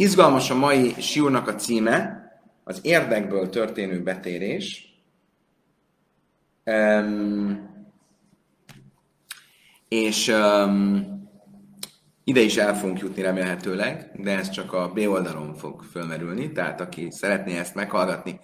[0.00, 2.24] Izgalmas a mai siúrnak a címe,
[2.64, 4.94] az érdekből történő betérés.
[6.64, 7.68] Um,
[9.88, 11.04] és um,
[12.24, 16.80] ide is el fogunk jutni remélhetőleg, de ez csak a B oldalon fog fölmerülni, tehát
[16.80, 18.40] aki szeretné ezt meghallgatni,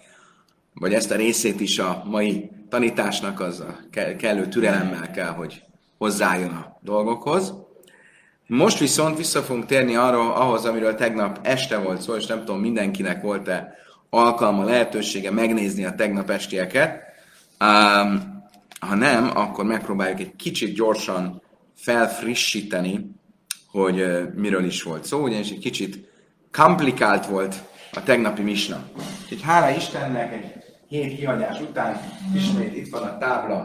[0.73, 3.79] vagy ezt a részét is a mai tanításnak, az a
[4.17, 5.63] kellő türelemmel kell, hogy
[5.97, 7.53] hozzájön a dolgokhoz.
[8.47, 12.59] Most viszont vissza fogunk térni arra, ahhoz, amiről tegnap este volt szó, és nem tudom,
[12.59, 13.73] mindenkinek volt-e
[14.09, 17.01] alkalma, lehetősége megnézni a tegnap estieket.
[17.59, 18.45] Um,
[18.79, 21.41] ha nem, akkor megpróbáljuk egy kicsit gyorsan
[21.75, 23.11] felfrissíteni,
[23.71, 26.09] hogy uh, miről is volt szó, ugyanis egy kicsit
[26.51, 27.55] komplikált volt
[27.91, 28.83] a tegnapi misna.
[29.23, 30.53] Úgyhogy hála Istennek, egy
[30.87, 31.99] hét kihagyás után
[32.35, 33.57] ismét itt van a tábla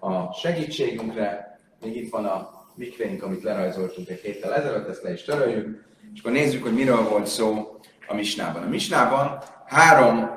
[0.00, 5.22] a segítségünkre, még itt van a mikvénk, amit lerajzoltunk egy héttel ezelőtt, ezt le is
[5.22, 5.84] töröljük,
[6.14, 8.62] és akkor nézzük, hogy miről volt szó a misnában.
[8.62, 10.30] A misnában három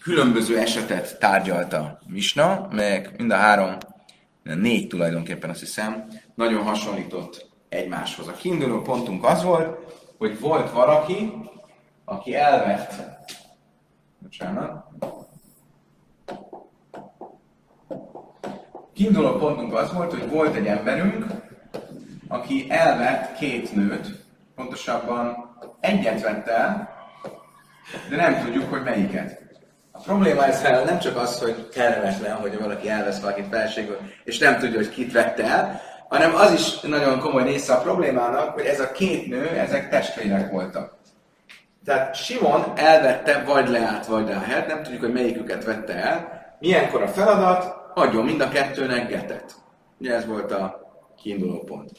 [0.00, 3.76] különböző esetet tárgyalta a misna, melyek mind a három,
[4.42, 8.28] négy tulajdonképpen azt hiszem, nagyon hasonlított egymáshoz.
[8.28, 9.78] A kiinduló pontunk az volt,
[10.18, 11.32] hogy volt valaki,
[12.04, 12.92] aki elvett,
[14.18, 14.84] bocsánat,
[18.98, 21.24] kiinduló pontunk az volt, hogy volt egy emberünk,
[22.28, 24.06] aki elvett két nőt,
[24.54, 25.36] pontosabban
[25.80, 26.88] egyet vett el,
[28.10, 29.40] de nem tudjuk, hogy melyiket.
[29.92, 34.58] A probléma ezzel nem csak az, hogy kellemetlen, hogy valaki elvesz valakit felségből, és nem
[34.58, 38.80] tudja, hogy kit vette el, hanem az is nagyon komoly része a problémának, hogy ez
[38.80, 40.96] a két nő, ezek testvérek voltak.
[41.84, 46.46] Tehát Simon elvette vagy Leát, vagy Ráhelt, nem tudjuk, hogy melyiküket vette el.
[46.58, 47.77] Milyenkor a feladat?
[47.98, 49.54] Adjon mind a kettőnek getet.
[50.00, 51.90] Ugye ez volt a kiinduló pont.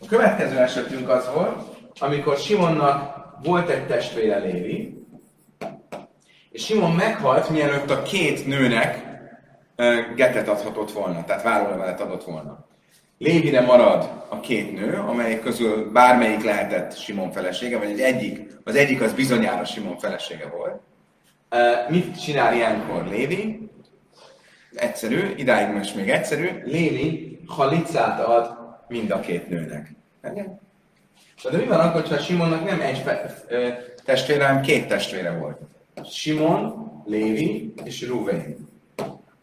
[0.00, 1.62] A következő esetünk az volt,
[1.98, 5.06] amikor Simonnak volt egy testvére Lévi,
[6.50, 9.04] és Simon meghalt, mielőtt a két nőnek
[10.16, 12.66] getet adhatott volna, tehát várólevelet adott volna.
[13.18, 18.74] Lévire marad a két nő, amelyek közül bármelyik lehetett Simon felesége, vagy egy egyik, az
[18.74, 20.80] egyik az bizonyára Simon felesége volt.
[21.88, 23.70] Mit csinál ilyenkor Lévi?
[24.74, 26.48] Egyszerű, idáig most még egyszerű.
[26.64, 28.56] Lévi halicát ad
[28.88, 29.92] mind a két nőnek.
[31.50, 33.02] De mi van akkor, ha Simonnak nem egy
[34.04, 35.58] testvére, hanem két testvére volt?
[36.10, 38.68] Simon, Lévi és Ruvén.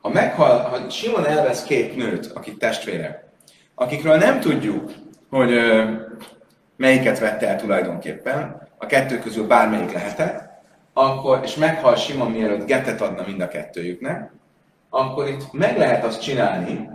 [0.02, 3.30] Ha, meghal, ha Simon elvesz két nőt, akik testvére,
[3.76, 4.92] akikről nem tudjuk,
[5.30, 5.92] hogy ö,
[6.76, 10.50] melyiket vette el tulajdonképpen, a kettő közül bármelyik lehetett,
[10.94, 14.32] akkor, és meghal Simon mielőtt getet adna mind a kettőjüknek,
[14.90, 16.90] akkor itt meg lehet azt csinálni,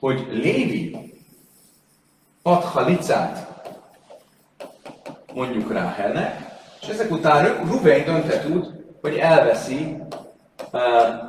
[0.00, 1.12] hogy Lévi
[2.42, 3.62] ad halicát
[5.34, 8.66] mondjuk Ráhelnek, és ezek után Rubén dönthet úgy,
[9.00, 9.96] hogy elveszi
[10.72, 10.80] uh,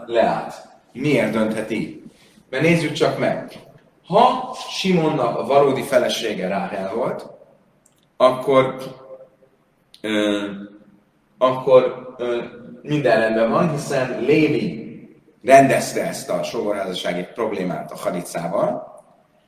[0.06, 0.68] Leát.
[0.92, 2.04] Miért döntheti?
[2.50, 3.60] Mert nézzük csak meg.
[4.08, 7.28] Ha Simonnak a valódi felesége Ráhel volt,
[8.18, 8.76] akkor,
[10.04, 10.50] uh,
[11.38, 12.44] akkor uh,
[12.82, 14.85] minden rendben van, hiszen Lévi
[15.46, 18.94] rendezte ezt a sógorházassági problémát a Halicával,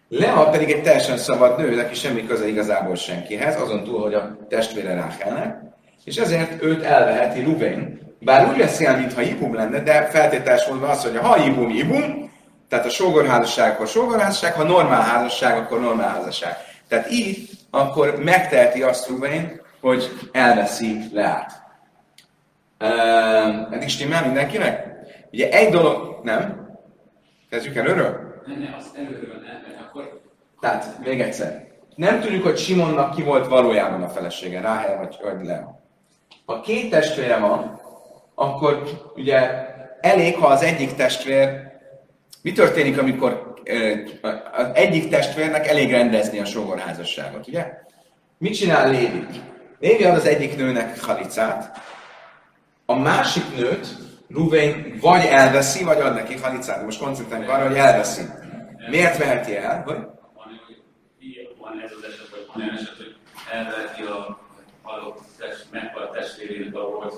[0.10, 4.38] Lea pedig egy teljesen szabad nő, neki semmi köze igazából senkihez, azon túl, hogy a
[4.50, 5.58] testvére Ráhelnek,
[6.04, 8.00] és ezért őt elveheti Ruvén.
[8.20, 12.32] Bár úgy lesz el, mintha Ibum lenne, de feltételes mondva az, hogy ha Ibum, Ibum,
[12.70, 16.58] tehát a sógorházasság, akkor sógorházasság, ha normál házasság, akkor normál házasság.
[16.88, 21.62] Tehát így akkor megteheti azt Ruvén, hogy elveszi Leát.
[22.80, 24.97] Uh, eddig stimmel mindenkinek?
[25.32, 26.70] Ugye egy dolog, nem?
[27.50, 28.42] Kezdjük előről?
[28.46, 30.22] Nem, nem, azt előről nem, mert akkor...
[30.60, 31.68] Tehát, még egyszer.
[31.96, 35.80] Nem tudjuk, hogy Simonnak ki volt valójában a felesége, Ráhel vagy, vagy Lea.
[36.46, 37.82] Ha két testvére van,
[38.36, 38.84] akkor
[39.16, 39.38] ugye
[40.02, 41.66] elég, ha az egyik testvér...
[42.42, 43.54] Mi történik, amikor
[44.54, 47.74] az egyik testvérnek elég rendezni a sógorházasságot, ugye?
[48.38, 49.26] Mit csinál Lévi?
[49.80, 51.80] Lévi ad az egyik nőnek halicát,
[52.86, 53.88] a másik nőt
[54.30, 56.84] Ruvén vagy elveszi, vagy ad neki halicát.
[56.84, 58.22] Most koncentráljunk arra, hogy elveszi.
[58.90, 59.84] Miért veheti el?
[59.86, 59.96] Hogy?
[61.60, 63.16] Van ez az eset, hogy van eset, hogy
[63.52, 64.40] elveheti a
[64.82, 67.14] halott test, meghalt testvérének a volt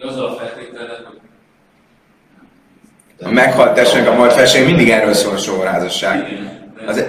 [0.00, 1.20] Azzal a feltétele, hogy
[3.20, 6.38] a meghalt testvének a volt felség mindig erről szól a sorházasság.
[6.86, 7.04] Az...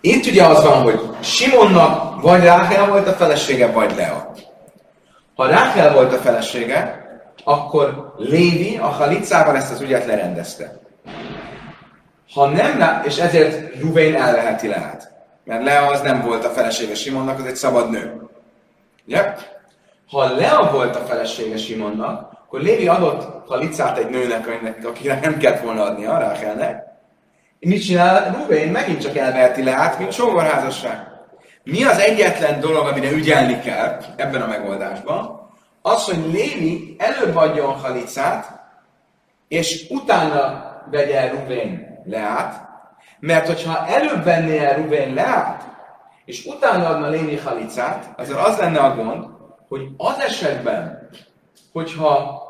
[0.00, 4.32] Itt ugye az van, hogy Simonnak vagy Ráhel volt a felesége, vagy Lea.
[5.34, 7.07] Ha Ráhel volt a felesége,
[7.48, 10.80] akkor Lévi a halicával ezt az ügyet lerendezte.
[12.34, 15.10] Ha nem, és ezért Ruvén elveheti Leát.
[15.44, 18.28] Mert Lea az nem volt a felesége Simonnak, az egy szabad nő.
[19.06, 19.34] Ugye?
[20.10, 24.48] Ha Lea volt a felesége Simonnak, akkor Lévi adott halicát egy nőnek,
[24.84, 26.86] akinek nem kellett volna adni a Rákelnek.
[27.60, 28.70] Mit csinál Rubén?
[28.70, 31.06] Megint csak elveheti Leát, mint sógorházasság.
[31.62, 35.37] Mi az egyetlen dolog, amire ügyelni kell ebben a megoldásban?
[35.82, 38.60] Az, hogy Lévi előbb adjon halicát,
[39.48, 42.68] és utána vegye el Rubén Leát,
[43.20, 45.68] mert hogyha előbb venné el Rubén Leát,
[46.24, 49.26] és utána adna Lévi halicát, azért az lenne a gond,
[49.68, 51.08] hogy az esetben,
[51.72, 52.42] hogyha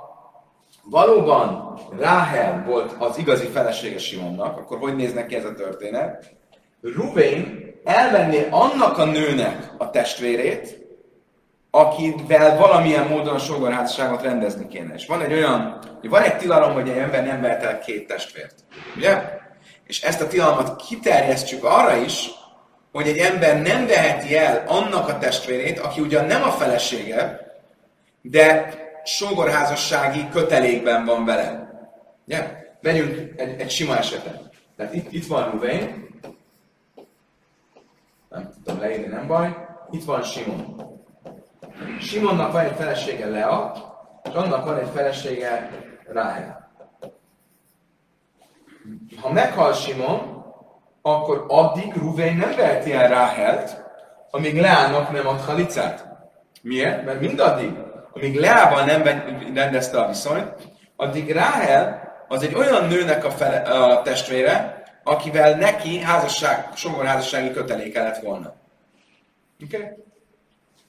[0.85, 6.37] valóban Ráhel volt az igazi felesége Simonnak, akkor hogy néz neki ez a történet?
[6.83, 10.88] Rubén elvenné annak a nőnek a testvérét,
[11.71, 14.95] akivel valamilyen módon a sógorházasságot rendezni kéne.
[14.95, 18.07] És van egy olyan, hogy van egy tilalom, hogy egy ember nem vehet el két
[18.07, 18.55] testvért.
[18.97, 19.39] Ugye?
[19.85, 22.31] És ezt a tilalmat kiterjesztjük arra is,
[22.93, 27.41] hogy egy ember nem veheti el annak a testvérét, aki ugyan nem a felesége,
[28.23, 28.75] de
[29.05, 31.71] sógorházassági kötelékben van vele.
[32.27, 32.67] Ugye?
[32.83, 34.41] Vegyünk egy, egy sima esetet.
[34.77, 36.09] Tehát itt, itt van Ruvén,
[38.29, 39.57] nem tudom leírni, nem baj.
[39.91, 40.89] Itt van Simon.
[42.01, 43.73] Simonnak van egy felesége Lea,
[44.25, 45.71] és annak van egy felesége
[46.13, 46.71] Ráhel.
[49.21, 50.45] Ha meghal Simon,
[51.03, 53.85] akkor addig Ruvén nem veheti el Ráhelt,
[54.31, 56.07] amíg Leának nem ad halicát.
[56.63, 57.05] Miért?
[57.05, 57.73] Mert mindaddig,
[58.13, 59.03] amíg Leával nem
[59.55, 66.01] rendezte a viszonyt, addig Ráhel az egy olyan nőnek a, fele, a testvére, akivel neki
[66.01, 66.69] házasság,
[67.05, 68.55] házassági köteléke lett volna.
[69.65, 69.77] Oké?
[69.77, 70.07] Okay?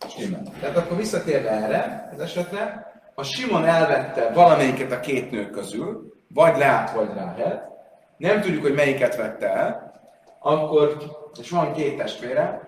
[0.07, 0.43] Simon.
[0.59, 6.57] Tehát akkor visszatérve erre, az esetre, ha Simon elvette valamelyiket a két nő közül, vagy
[6.57, 7.77] Leát, vagy Ráhel,
[8.17, 10.01] nem tudjuk, hogy melyiket vette el,
[10.39, 10.97] akkor,
[11.39, 12.67] és van két testvére,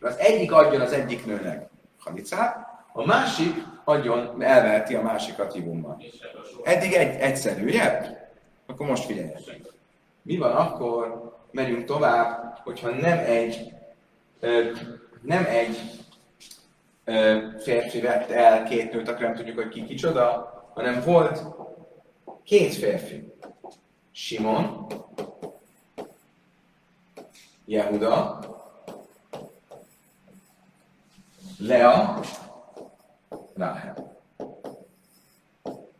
[0.00, 1.68] az egyik adjon az egyik nőnek
[1.98, 2.56] halicát,
[2.92, 6.02] a másik adjon, elveheti a másikat hívummal.
[6.62, 8.00] Eddig egy, egyszerű, ugye?
[8.66, 9.60] Akkor most figyeljetek.
[10.22, 13.72] Mi van akkor, megyünk tovább, hogyha nem egy,
[15.20, 15.76] nem egy
[17.58, 21.42] férfi vett el két nőt, akkor nem tudjuk, hogy ki kicsoda, hanem volt
[22.44, 23.32] két férfi.
[24.12, 24.86] Simon,
[27.64, 28.38] Jehuda,
[31.58, 32.20] Lea,
[33.54, 34.12] Ráhel.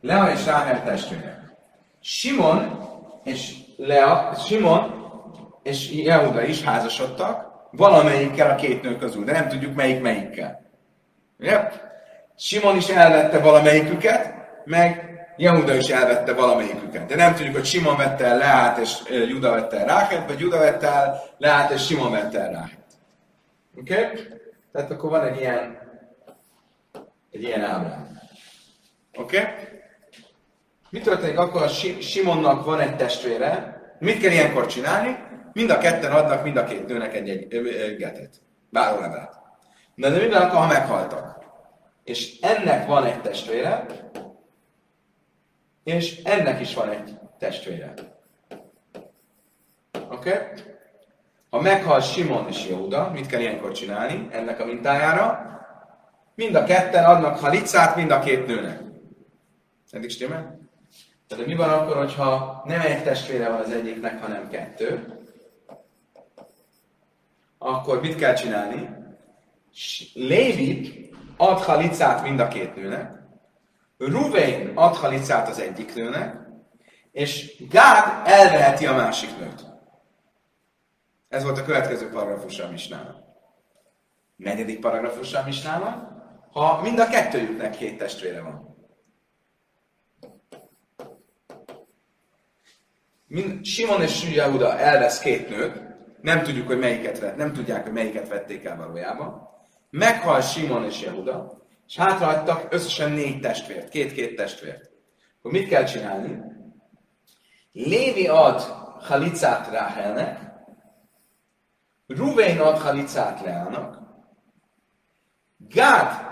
[0.01, 1.55] Lea és Ráhel testvérek.
[2.01, 2.83] Simon
[3.23, 5.03] és Lea, Simon
[5.63, 10.64] és Jehuda is házasodtak, valamelyikkel a két nő közül, de nem tudjuk melyik melyikkel.
[11.39, 11.71] Ugye?
[12.37, 14.35] Simon is elvette valamelyiküket,
[14.65, 17.07] meg Jehuda is elvette valamelyiküket.
[17.07, 18.99] De nem tudjuk, hogy Simon vette el Leát, és
[19.29, 22.85] Juda vette el Ráhet, vagy Juda vette el Leát, és Simon vette el Ráhet.
[23.79, 23.95] Oké?
[23.95, 24.27] Okay?
[24.73, 25.79] Tehát akkor van egy ilyen,
[27.31, 28.21] egy ilyen ábrán.
[29.17, 29.39] Oké?
[29.39, 29.53] Okay?
[30.91, 31.69] Mi történik akkor, ha
[32.01, 33.83] Simonnak van egy testvére?
[33.99, 35.19] Mit kell ilyenkor csinálni?
[35.53, 38.35] Mind a ketten adnak mind a két nőnek egy-egy getet.
[38.71, 39.44] Várólevelet.
[39.95, 41.39] De, de minden akkor, ha meghaltak.
[42.05, 43.87] És ennek van egy testvére,
[45.85, 47.95] és ennek is van egy testvére.
[50.11, 50.31] Oké?
[50.31, 50.43] Okay?
[51.51, 55.53] Ha meghal Simon és Jóda, mit kell ilyenkor csinálni ennek a mintájára?
[56.35, 58.81] Mind a ketten adnak halicát mind a két nőnek.
[59.91, 60.59] Eddig stimmel?
[61.29, 65.19] Tehát mi van akkor, hogyha nem egy testvére van az egyiknek, hanem kettő?
[67.59, 69.04] Akkor mit kell csinálni?
[70.15, 73.23] Lévi ad halicát mind a két nőnek,
[73.99, 76.37] Ruvain ad halicát az egyik nőnek,
[77.13, 79.65] és Gád elveheti a másik nőt.
[81.29, 83.17] Ez volt a következő paragrafus a misnának.
[84.37, 86.13] Negyedik paragrafus a misnának,
[86.51, 88.77] ha mind a kettőjüknek két testvére van.
[93.27, 95.83] Mind, Simon és Jehuda elvesz két nőt,
[96.21, 99.49] nem tudjuk, hogy melyiket vett, nem tudják, hogy melyiket vették el valójában.
[99.95, 104.91] Meghal Simon és Jehuda, és hátrahagytak összesen négy testvért, két-két testvért.
[105.39, 106.43] Akkor mit kell csinálni?
[107.73, 108.61] Lévi ad
[109.01, 110.41] halicát Ráhelnek,
[112.07, 113.99] Ruvén ad halicát Leának,
[115.57, 116.27] Gád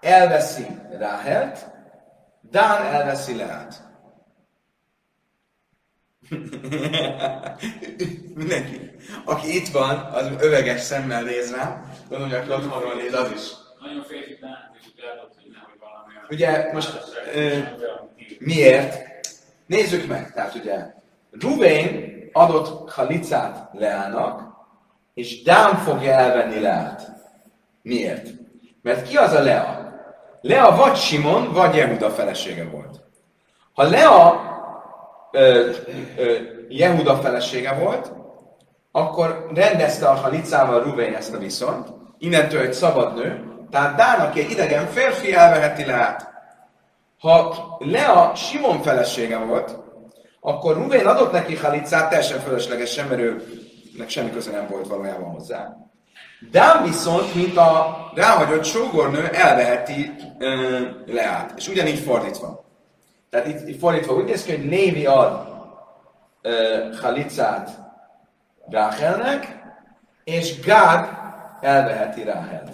[0.00, 0.66] elveszi
[0.98, 1.70] Ráhelt,
[2.40, 3.88] Dán elveszi Leát.
[8.34, 8.90] Mindenki.
[9.24, 11.89] Aki itt van, az öveges szemmel néz rám.
[12.10, 13.40] Gondolom, hogy aki otthonról néz, az is.
[13.80, 14.84] Nagyon féltik és
[15.34, 16.98] hogy nehogy valami Ugye, most
[18.38, 19.08] miért?
[19.66, 20.32] Nézzük meg.
[20.32, 20.86] Tehát ugye,
[21.30, 24.42] Ruvén adott halicát Leának,
[25.14, 27.08] és Dán fogja elvenni Leát.
[27.82, 28.28] Miért?
[28.82, 29.92] Mert ki az a Lea?
[30.40, 33.00] Lea vagy Simon, vagy Jehuda felesége volt.
[33.72, 34.40] Ha Lea
[35.30, 35.70] ö,
[36.16, 36.36] ö,
[36.68, 38.12] Jehuda felesége volt,
[38.92, 44.40] akkor rendezte a halicával Ruvén ezt a viszonyt, innentől egy szabad nő, tehát Dán, aki
[44.40, 46.28] egy idegen férfi, elveheti Leát.
[47.18, 49.78] Ha Lea Simon felesége volt,
[50.40, 55.76] akkor Ruvén adott neki halicát, teljesen fölöslegesen, mert őnek semmi köze nem volt valójában hozzá.
[56.50, 61.52] Dán viszont, mint a ráhagyott sógornő, elveheti ö, Leát.
[61.56, 62.64] És ugyanígy fordítva.
[63.30, 65.48] Tehát itt, itt fordítva úgy néz ki, hogy Lévi ad
[66.42, 67.70] ö, halicát
[68.70, 69.58] Ráhelnek,
[70.24, 71.19] és Gád
[71.60, 72.70] elveheti Ráhelt.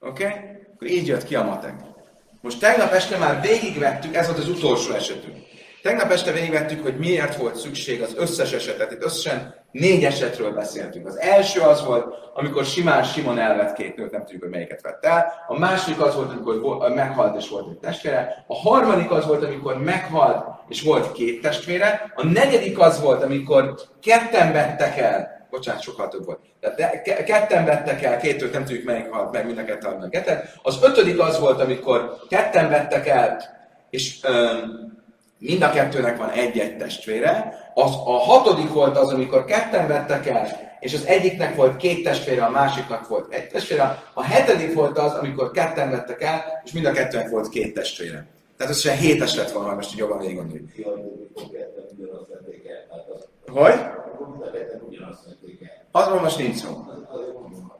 [0.00, 0.24] Oké?
[0.24, 0.38] Okay?
[0.74, 1.74] Akkor így jött ki a matek.
[2.40, 5.36] Most tegnap este már végigvettük, ez volt az utolsó esetünk.
[5.84, 8.92] Tegnap este végigvettük, hogy miért volt szükség az összes esetet.
[8.92, 11.06] Itt összesen négy esetről beszéltünk.
[11.06, 15.04] Az első az volt, amikor Simán Simon elvett két nőt, nem tudjuk, hogy melyiket vett
[15.04, 15.32] el.
[15.48, 18.44] A második az volt, amikor meghalt és volt egy testvére.
[18.46, 22.12] A harmadik az volt, amikor meghalt és volt két testvére.
[22.14, 26.38] A negyedik az volt, amikor ketten vettek el bocsánat, sokkal több volt.
[26.76, 30.42] Tehát ketten vettek el, kétől nem tudjuk melyik halt meg, mind a ketten meg ketten.
[30.62, 33.42] Az ötödik az volt, amikor ketten vettek el,
[33.90, 34.92] és um,
[35.38, 37.54] mind a kettőnek van egy-egy testvére.
[37.74, 40.48] Az, a hatodik volt az, amikor ketten vettek el,
[40.80, 44.02] és az egyiknek volt két testvére, a másiknak volt egy testvére.
[44.14, 48.26] A hetedik volt az, amikor ketten vettek el, és mind a kettőnek volt két testvére.
[48.56, 50.70] Tehát összesen hét eset van, ha most így jobban végig gondoljuk.
[53.46, 53.74] Hogy?
[55.96, 56.84] Arról most nincs szó.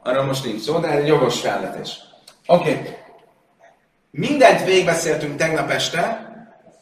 [0.03, 1.99] Arról most nincs szó, de egy jogos felvetés.
[2.47, 2.71] Oké.
[2.71, 2.95] Okay.
[4.11, 6.29] Mindent végigbeszéltünk tegnap este,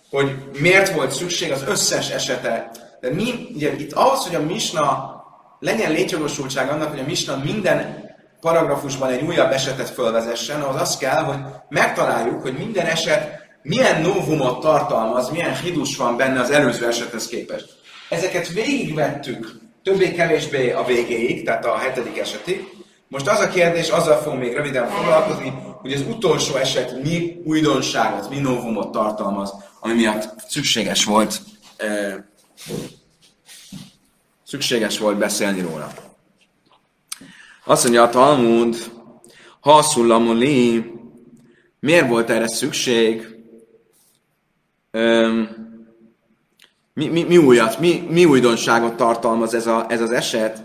[0.10, 2.70] hogy miért volt szükség az összes esete.
[3.00, 5.16] De mi, ugye itt ahhoz, hogy a misna
[5.60, 8.10] legyen létjogosultság annak, hogy a misna minden
[8.42, 14.60] paragrafusban egy újabb esetet fölvezessen, az az kell, hogy megtaláljuk, hogy minden eset milyen novumot
[14.60, 17.74] tartalmaz, milyen hidus van benne az előző esethez képest.
[18.10, 22.68] Ezeket végigvettük többé-kevésbé a végéig, tehát a hetedik esetig.
[23.08, 28.30] Most az a kérdés, azzal fogunk még röviden foglalkozni, hogy az utolsó eset mi újdonságot,
[28.30, 31.42] mi novumot tartalmaz, ami miatt szükséges volt
[31.78, 32.16] eh,
[34.44, 35.94] szükséges volt beszélni róla.
[37.66, 38.92] Azt mondja a Talmud,
[39.60, 40.92] Haszullamuli,
[41.80, 43.28] miért volt erre szükség?
[44.92, 45.63] Um,
[46.94, 50.64] mi, mi, mi újat, mi, mi újdonságot tartalmaz ez, a, ez az eset?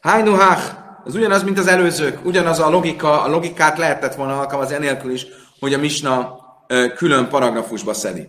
[0.00, 5.12] Hájnuhách, az ugyanaz, mint az előzők, ugyanaz a logika, a logikát lehetett volna alkalmazni enélkül
[5.12, 5.26] is,
[5.60, 8.28] hogy a misna ö, külön paragrafusba szedi.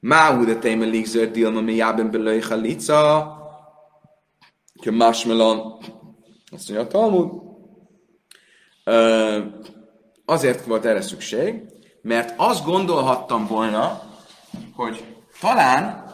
[0.00, 3.34] Máhu de téme ligzör dilma mi jáben belőj halica,
[4.82, 5.78] ke másmelon,
[6.52, 7.30] azt mondja a Talmud,
[8.84, 9.38] ö,
[10.24, 11.62] azért volt erre szükség,
[12.02, 14.02] mert azt gondolhattam volna,
[14.74, 15.04] hogy
[15.40, 16.05] talán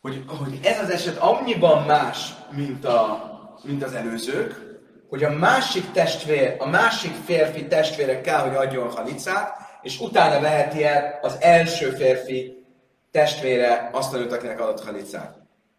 [0.00, 3.30] hogy, hogy ez az eset annyiban más, mint, a,
[3.64, 4.64] mint az előzők,
[5.08, 10.84] hogy a másik testvér, a másik férfi testvére kell, hogy adjon halicát, és utána veheti
[10.84, 12.66] el az első férfi
[13.10, 15.38] testvére azt a nőt, akinek adott halicát.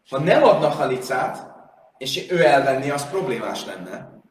[0.10, 1.56] Ha nem adnak halicát,
[1.98, 4.22] és ő elvenni, az problémás lenne.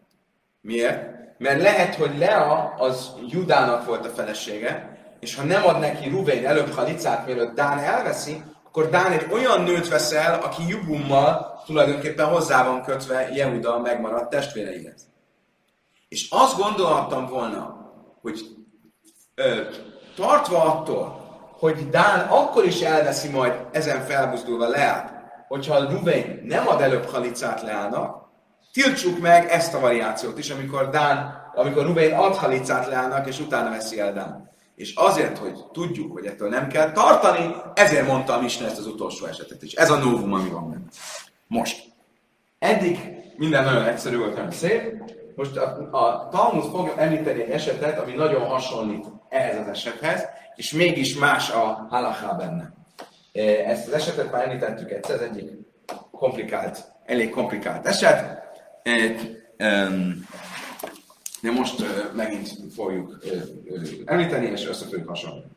[0.61, 1.16] Miért?
[1.39, 6.47] Mert lehet, hogy Lea az Judának volt a felesége, és ha nem ad neki Ruvén
[6.47, 12.27] előbb halicát, mielőtt Dán elveszi, akkor Dán egy olyan nőt vesz el, aki Jubummal tulajdonképpen
[12.27, 15.07] hozzá van kötve Jehuda megmaradt testvéreihez.
[16.09, 17.91] És azt gondolhattam volna,
[18.21, 18.41] hogy
[19.35, 19.61] ö,
[20.17, 21.25] tartva attól,
[21.59, 25.13] hogy Dán akkor is elveszi majd ezen felbuzdulva Leát,
[25.49, 28.26] hogyha Ruvén nem ad előbb halicát Leának,
[28.83, 33.71] tiltsuk meg ezt a variációt is, amikor Dán, amikor Rubén ad halicát Leának, és utána
[33.71, 34.51] veszi el Dán.
[34.75, 38.87] És azért, hogy tudjuk, hogy ettől nem kell tartani, ezért mondta a Misna ezt az
[38.87, 39.73] utolsó esetet is.
[39.73, 40.85] Ez a novum, ami van benne.
[41.47, 41.85] Most.
[42.59, 42.99] Eddig
[43.37, 45.03] minden nagyon egyszerű volt, nagyon szép.
[45.37, 50.73] Most a, a Talmud fog említeni egy esetet, ami nagyon hasonlít ehhez az esethez, és
[50.73, 52.73] mégis más a halaká benne.
[53.67, 55.51] Ezt az esetet már említettük egyszer, ez egyik
[56.11, 58.36] komplikált, elég komplikált eset.
[61.41, 63.19] De most megint fogjuk
[64.05, 65.53] említeni, és össze fogjuk hasonlítani.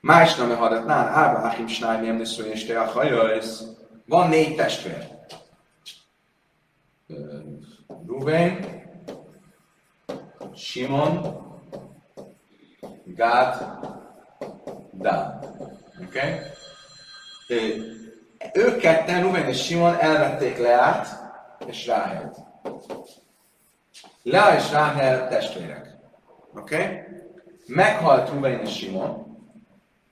[0.00, 2.20] Más nem hadatnál, Ába Achim Snájm, nem
[2.52, 3.62] és te a hajajsz.
[4.06, 5.08] Van négy testvér.
[8.06, 8.64] Ruben,
[10.54, 11.38] Simon,
[13.04, 13.78] Gád,
[14.92, 15.38] Dan.
[16.02, 16.18] Oké?
[17.46, 17.82] Okay?
[18.52, 21.06] ők ketten, Ruben és Simon elvették Leát
[21.66, 22.49] és Ráhelt.
[24.22, 25.96] Lea és Ráhel testvérek.
[26.54, 26.74] Oké?
[26.74, 26.98] Okay?
[27.66, 29.38] Meghalt Ruben és Simon,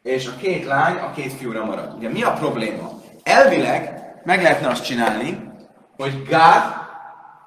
[0.02, 1.94] és a két lány a két fiúra marad.
[1.94, 3.00] Ugye mi a probléma?
[3.22, 5.52] Elvileg meg lehetne azt csinálni,
[5.96, 6.62] hogy Gád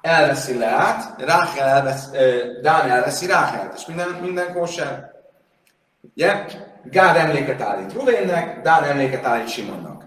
[0.00, 2.10] elveszi Leát, Ráhel elvesz,
[2.62, 5.10] Dán elveszi Ráhelt, és minden, minden kóser.
[6.00, 6.44] Ugye?
[6.84, 10.06] Gád emléket állít Ruvénnek, Dán emléket állít Simonnak.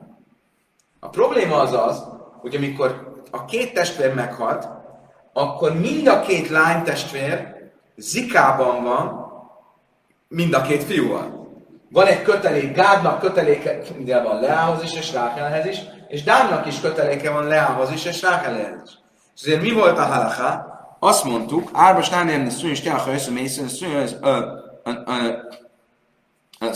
[0.99, 2.03] A probléma az az,
[2.41, 4.67] hogy amikor a két testvér meghalt,
[5.37, 7.55] akkor mind a két lány testvér
[7.95, 9.25] zikában van
[10.27, 11.47] mind a két fiúval.
[11.89, 13.81] Van egy kötelék, Gádnak köteléke
[14.23, 15.77] van Leához is, és Rákelhez is,
[16.07, 18.91] és Dánnak is köteléke van Leához is, és Rákelhez is.
[19.35, 20.65] És azért mi volt a halaká?
[20.99, 24.17] Azt mondtuk, Árbas Nániel szúny, és kell, ha összemészön, szúny, ez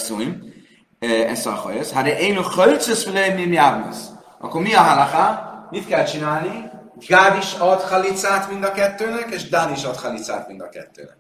[0.03, 0.53] szúny,
[0.99, 1.91] ez a hajsz.
[1.91, 4.09] Hát én a hölcös vele mi járnész.
[4.39, 5.49] Akkor mi a halaká?
[5.71, 6.68] Mit kell csinálni?
[7.07, 11.17] Gád is ad halicát mind a kettőnek, és Dán is ad halicát mind a kettőnek.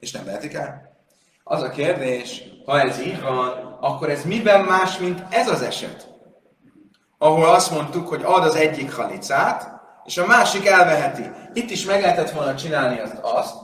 [0.00, 0.96] És nem vehetik el?
[1.44, 6.08] Az a kérdés, ha ez így van, akkor ez miben más, mint ez az eset?
[7.18, 11.30] Ahol azt mondtuk, hogy ad az egyik halicát, és a másik elveheti.
[11.52, 13.54] Itt is meg lehetett volna csinálni azt, azt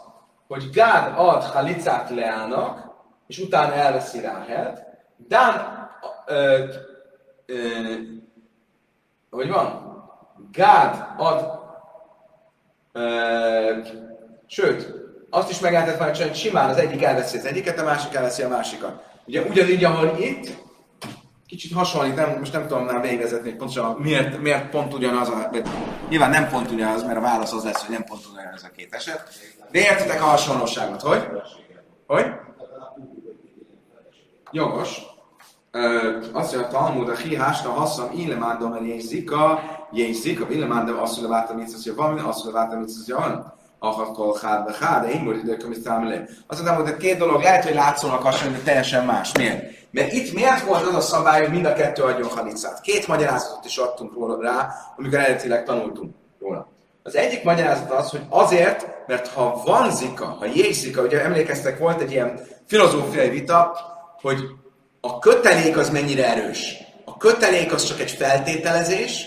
[0.49, 2.95] hogy Gád ad halicát Leának,
[3.27, 4.83] és utána elveszi Ráhelt.
[5.17, 5.79] Dán,
[6.27, 6.65] ö,
[7.47, 7.57] ö,
[9.31, 9.88] hogy van?
[10.53, 11.61] Gád ad,
[12.93, 13.01] ö,
[14.47, 14.93] sőt,
[15.31, 18.43] azt is meg lehetett volna csinálni, simán az egyik elveszi az egyiket, a másik elveszi
[18.43, 19.03] a másikat.
[19.27, 20.67] Ugye ugyanígy, ahol itt,
[21.47, 25.51] kicsit hasonlít, nem, most nem tudom már végezetni, hogy pontosan miért, miért pont ugyanaz a...
[26.09, 28.95] Nyilván nem pont ugyanaz, mert a válasz az lesz, hogy nem pont ugyanaz a két
[28.95, 29.29] eset.
[29.71, 31.29] De értitek a hasonlóságot, hogy?
[32.07, 32.27] Hogy?
[34.51, 35.03] Jogos.
[36.33, 39.61] Azt mondja, a Talmud, a hihásta hasszam, illemádom, mert jézika,
[39.93, 44.75] jézika, illemádom, azt mondja, látom, hogy van, azt mondja, látom, hogy van ahatkol hád be
[44.81, 46.25] hád, én most idők, amit le.
[46.47, 49.33] Azt mondtam, hogy két dolog lehet, hogy látszólag hasonló, de teljesen más.
[49.33, 49.77] Miért?
[49.91, 52.81] Mert itt miért volt az a szabály, hogy mind a kettő adjon halicát?
[52.81, 56.69] Két magyarázatot is adtunk róla rá, amikor eredetileg tanultunk róla.
[57.03, 62.01] Az egyik magyarázat az, hogy azért, mert ha van zika, ha jégzika, ugye emlékeztek, volt
[62.01, 63.77] egy ilyen filozófiai vita,
[64.21, 64.39] hogy
[65.09, 66.77] a kötelék az mennyire erős.
[67.05, 69.27] A kötelék az csak egy feltételezés,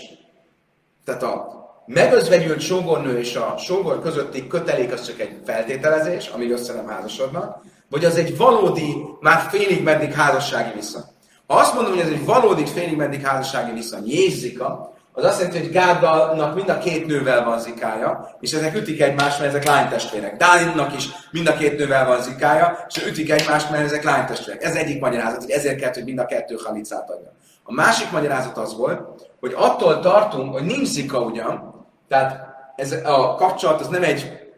[1.04, 6.74] tehát a megözvegyült sógornő és a sógor közötti kötelék az csak egy feltételezés, amíg össze
[6.74, 11.02] nem házasodnak, vagy az egy valódi, már félig meddig házassági viszony.
[11.46, 15.58] Ha azt mondom, hogy ez egy valódi félig meddig házassági viszony, jézzika, az azt jelenti,
[15.58, 20.36] hogy Gárdalnak mind a két nővel van zikája, és ezek ütik egymást, mert ezek lánytestvérek.
[20.36, 24.62] Dálinnak is mind a két nővel van zikája, és ütik egymást, mert ezek lánytestvérek.
[24.62, 27.32] Ez egyik magyarázat, hogy ezért kell, hogy mind a kettő halicát adja.
[27.62, 29.00] A másik magyarázat az volt,
[29.40, 34.50] hogy attól tartunk, hogy nincs zika ugyan, tehát ez a kapcsolat az nem egy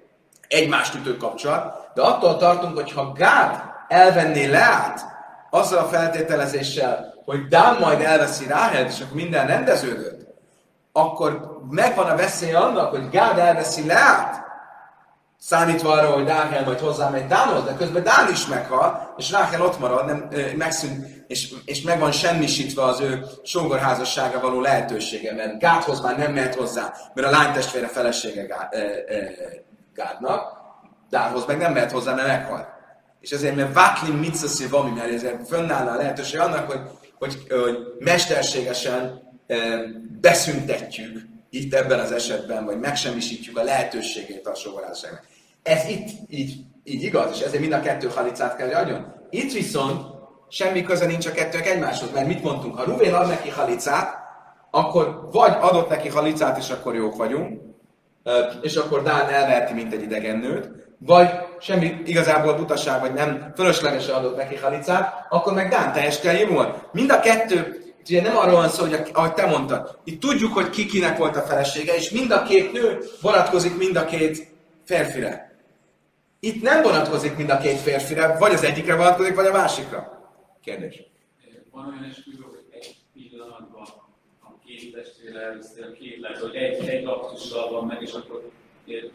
[0.49, 5.01] egymást ütő kapcsolat, de attól tartunk, hogy ha Gád elvenné Leát
[5.51, 10.14] azzal a feltételezéssel, hogy Dán majd elveszi Ráhelt, és akkor minden rendeződött,
[10.97, 14.45] akkor megvan a veszély annak, hogy Gád elveszi Leát,
[15.39, 19.79] számítva arra, hogy Ráhel majd hozzámegy Dánhoz, de közben Dán is meghal, és Ráhel ott
[19.79, 26.01] marad, nem, megszűnt, és, és meg van semmisítve az ő sógorházassága való lehetősége, mert Gádhoz
[26.01, 29.31] már nem mehet hozzá, mert a lánytestvére felesége Gád, e, e,
[29.95, 30.53] Gádnak,
[31.11, 32.69] Dánhoz meg nem mehet hozzá, mert meghal.
[33.21, 36.81] És ezért, mert Váklin Mitzaszi Vami, mert ezért fönnállna a lehetőség annak, hogy,
[37.19, 39.23] hogy, hogy mesterségesen
[40.21, 45.27] beszüntetjük itt ebben az esetben, vagy megsemmisítjük a lehetőségét a sógorházasságnak.
[45.63, 46.55] Ez itt így,
[46.85, 49.15] így igaz, és ezért mind a kettő halicát kell, hogy adjon.
[49.31, 50.03] Itt viszont
[50.49, 52.77] semmi köze nincs a kettőnek egymáshoz, mert mit mondtunk?
[52.77, 54.15] Ha Ruvén ad neki halicát,
[54.71, 57.61] akkor vagy adott neki halicát, és akkor jók vagyunk,
[58.63, 61.31] és akkor Dán elverti, mint egy idegen nőt, vagy
[61.61, 66.93] semmi igazából butaság, vagy nem fölöslegesen adott neki halicát, akkor meg Dán teljesen volt.
[66.93, 70.71] Mind a kettő, ugye nem arról van szó, hogy ahogy te mondtad, itt tudjuk, hogy
[70.71, 74.47] ki kinek volt a felesége, és mind a két nő vonatkozik mind a két
[74.85, 75.59] férfire.
[76.41, 80.31] Itt nem vonatkozik mind a két férfire, vagy az egyikre vonatkozik, vagy a másikra.
[80.65, 81.03] Kérdés.
[81.71, 83.87] Van olyan esküvő, hogy egy pillanatban
[84.41, 88.51] a két testvére elviszi a két lehet, hogy egy, egy laktussal van meg, és akkor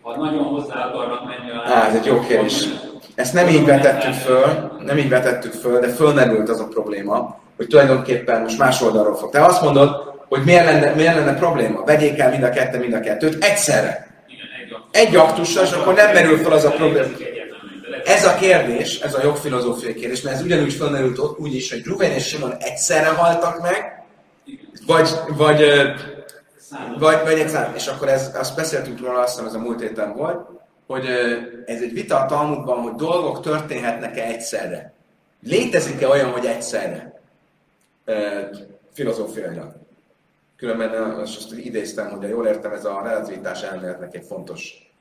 [0.02, 2.68] ha nagyon hozzá akarnak menni a Á, ez egy jó kérdés.
[3.16, 7.68] Ezt nem így vetettük föl, nem így vetettük föl, de fölmerült az a probléma, hogy
[7.68, 9.32] tulajdonképpen most más oldalról fog.
[9.32, 9.90] Te azt mondod,
[10.28, 11.84] hogy miért lenne, miért lenne probléma?
[11.84, 14.08] Vegyék el mind a kettő, mind a kettőt egyszerre.
[14.92, 17.08] Egy aktussal, és akkor nem merül fel az a probléma.
[18.06, 21.86] Ez a kérdés, ez a jogfilozófiai kérdés, mert ez ugyanúgy felmerült ott úgy is, hogy
[21.86, 24.04] Ruben és Simon egyszerre haltak meg,
[24.86, 25.64] vagy, vagy,
[27.00, 27.74] vagy, vagy egy szám.
[27.76, 30.48] És akkor ez, azt beszéltünk róla, azt hiszem ez a múlt héten volt,
[30.88, 31.06] hogy
[31.66, 34.94] ez egy vita a Talmudban, hogy dolgok történhetnek-e egyszerre.
[35.44, 37.19] Létezik-e olyan, hogy egyszerre?
[38.94, 39.72] Filozófiailag.
[40.56, 44.92] Különben most azt idéztem, hogy jól értem, ez a relativitás elméletnek egy fontos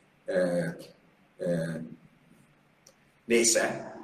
[3.27, 3.95] része,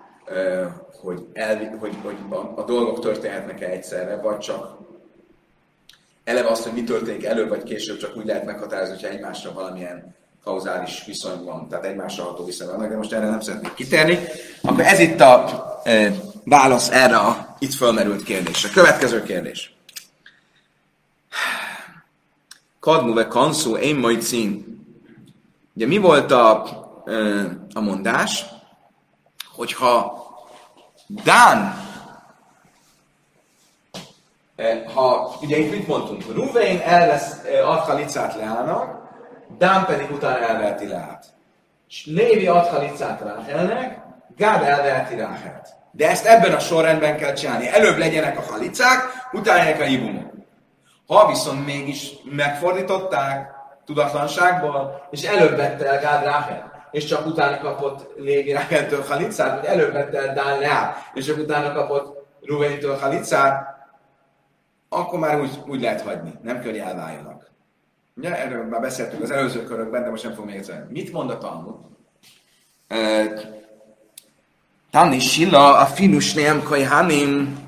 [1.00, 4.76] hogy, el, hogy, hogy a, a dolgok történhetnek-e egyszerre, vagy csak
[6.24, 10.14] eleve azt, hogy mi történik előbb vagy később, csak úgy lehet meghatározni, hogyha egymásra valamilyen
[10.44, 14.18] kauzális viszony van, tehát egymásra ható viszony van, de most erre nem szeretnék kitérni.
[14.62, 16.12] Akkor ez itt a e,
[16.44, 18.68] válasz erre a itt fölmerült kérdésre.
[18.70, 19.74] Következő kérdés.
[22.80, 24.82] Kadmuve kanszó, én majd cím.
[25.74, 26.62] Ugye mi volt a,
[27.72, 28.44] a mondás?
[29.54, 30.22] Hogyha
[31.06, 31.82] Dán
[34.94, 36.34] ha, ugye itt mit mondtunk?
[36.34, 39.02] Ruvain elvesz Adhalicát Leának,
[39.58, 41.26] Dán pedig utána elveheti Leát.
[41.88, 44.02] És Lévi Adhalicát Ráhelnek,
[44.36, 45.68] Gád elveheti Ráhelt.
[45.96, 47.68] De ezt ebben a sorrendben kell csinálni.
[47.68, 49.00] Előbb legyenek a halicák,
[49.33, 50.33] utána legyenek a ibumok.
[51.07, 53.54] Ha viszont mégis megfordították
[53.85, 59.68] tudatlanságból, és előbb vette el Gád Ráhel, és csak utána kapott Lévi Ráheltől halicát, vagy
[59.68, 63.74] előbb vette el Dán Leát, és csak utána kapott Ruvaintől halicát,
[64.88, 66.33] akkor már úgy, úgy lehet hagyni.
[66.42, 67.50] Nem kell, hogy elváljanak.
[68.16, 70.87] Ugye, erről már beszéltünk az előző körökben, de most nem fogom egyszer.
[70.88, 71.74] Mit mond a Talmud?
[74.94, 77.59] Tani Silla a finus nem hanim.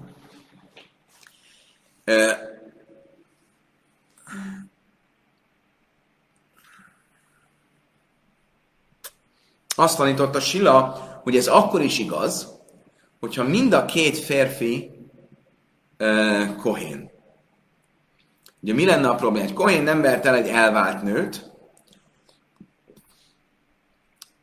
[9.76, 10.78] Azt tanította Silla,
[11.22, 12.48] hogy ez akkor is igaz,
[13.20, 14.90] hogyha mind a két férfi
[15.98, 17.10] uh, kohén.
[18.62, 19.46] Ugye mi lenne a probléma?
[19.46, 21.50] Egy kohén nem vehet el egy elvált nőt,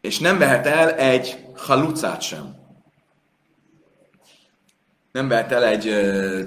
[0.02, 2.63] és nem vehet el egy halucát sem.
[5.14, 6.42] Nem vehet el egy ö,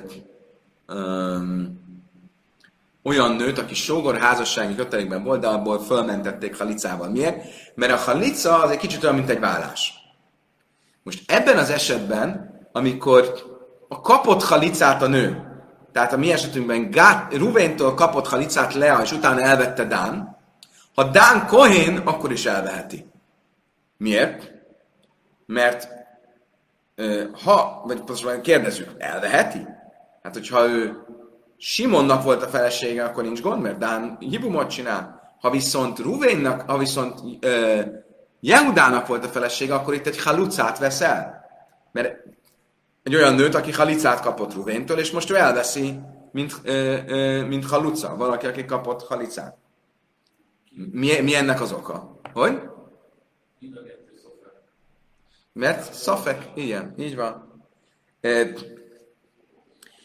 [0.86, 1.38] ö,
[3.02, 7.08] olyan nőt, aki sógor házassági kötelékben volt, de abból fölmentették halicával.
[7.08, 7.44] Miért?
[7.74, 9.92] Mert a halica az egy kicsit olyan, mint egy vállás.
[11.02, 13.34] Most ebben az esetben, amikor
[13.88, 15.42] a kapott halicát a nő,
[15.92, 20.36] tehát a mi esetünkben Gát, Ruvéntől kapott halicát Lea, és utána elvette Dán,
[20.94, 23.06] ha Dán Kohén, akkor is elveheti.
[23.96, 24.52] Miért?
[25.46, 25.88] Mert
[27.44, 29.66] ha, vagy pontosan kérdezzük, elveheti?
[30.22, 31.04] Hát, hogyha ő
[31.56, 35.34] Simonnak volt a felesége, akkor nincs gond, mert Dán hibumot csinál.
[35.40, 37.80] Ha viszont Ruvénnak, ha viszont uh,
[38.40, 41.44] Jehudának volt a felesége, akkor itt egy halucát vesz el.
[41.92, 42.16] Mert
[43.02, 46.00] egy olyan nőt, aki halicát kapott Ruvéntől, és most ő elveszi,
[46.32, 49.56] mint, ö, ö, mint haluca, valaki, aki kapott halicát.
[50.92, 52.20] Mi, mi ennek az oka?
[52.32, 52.60] Hogy?
[55.56, 57.64] Mert szafek, igen, így van.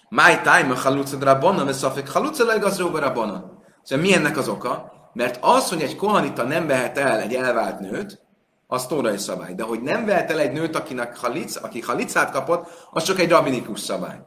[0.10, 3.52] My time haluca drabona, mert szafek haluca legazróba rabona.
[3.84, 4.92] Szóval mi ennek az oka?
[5.14, 8.22] Mert az, hogy egy kohanita nem vehet el egy elvált nőt,
[8.68, 9.54] az tórai szabály.
[9.54, 13.30] De hogy nem vehet el egy nőt, akinek halic, aki halicát kapott, az csak egy
[13.30, 14.20] rabinikus szabály.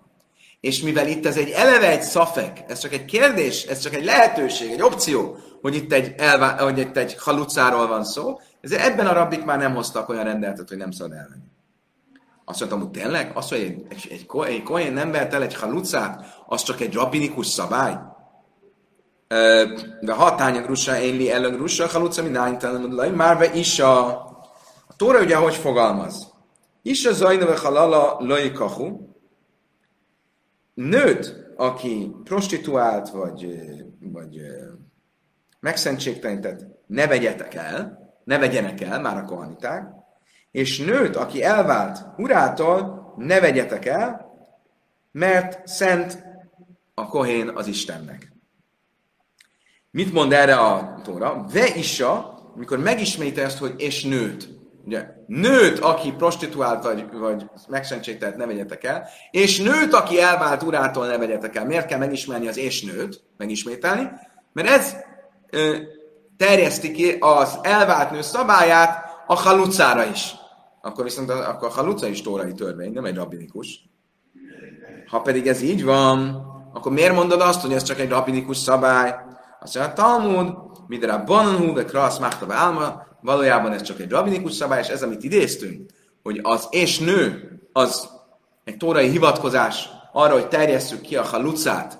[0.61, 4.05] És mivel itt ez egy eleve egy szafek, ez csak egy kérdés, ez csak egy
[4.05, 9.07] lehetőség, egy opció, hogy itt egy, elvá, hogy itt egy halucáról van szó, ezért ebben
[9.07, 11.53] a rabbik már nem hoztak olyan rendeletet, hogy nem szabad elvenni.
[12.45, 13.31] Azt mondtam, hogy tényleg?
[13.35, 16.95] Azt, hogy egy, egy, egy, egy kohén nem vehet el egy halucát, az csak egy
[16.95, 17.99] rabbinikus szabály?
[20.01, 24.23] De hatánya grusa, énli ellen grusa, haluca, minden már be is a
[24.87, 26.33] a Tóra ugye hogy fogalmaz?
[26.83, 28.21] Is a zajnöve halala
[28.53, 28.99] kahu.
[30.75, 33.47] Nőt, aki prostituált, vagy,
[34.01, 34.41] vagy
[35.61, 39.89] megszentségtelenített, ne vegyetek el, ne vegyenek el, már a kohaniták,
[40.51, 44.33] és nőt, aki elvált urától, ne vegyetek el,
[45.13, 46.25] mert szent
[46.95, 48.33] a kohén az Istennek.
[49.91, 51.45] Mit mond erre a Tóra?
[51.53, 54.49] Ve isa, mikor megismétel ezt, hogy és nőt.
[54.85, 61.07] Ugye, nőt, aki prostituált vagy, vagy megszentségtelt, ne vegyetek el, és nőt, aki elvált urától,
[61.07, 61.67] ne vegyetek el.
[61.67, 64.11] Miért kell megismerni az és nőt, megismételni?
[64.53, 64.97] Mert ez
[65.51, 65.77] ö,
[66.37, 70.35] terjeszti ki az elvált nő szabályát a halucára is.
[70.81, 73.89] Akkor viszont a, akkor a haluca is tórai törvény, nem egy rabbinikus.
[75.07, 79.15] Ha pedig ez így van, akkor miért mondod azt, hogy ez csak egy rabbinikus szabály?
[79.61, 80.55] Azt mondja, a Talmud,
[80.87, 85.23] midra bananhu, ve krasz, máhtava álma, valójában ez csak egy rabinikus szabály, és ez, amit
[85.23, 85.91] idéztünk,
[86.23, 88.09] hogy az és nő, az
[88.65, 91.99] egy tórai hivatkozás arra, hogy terjesszük ki a halucát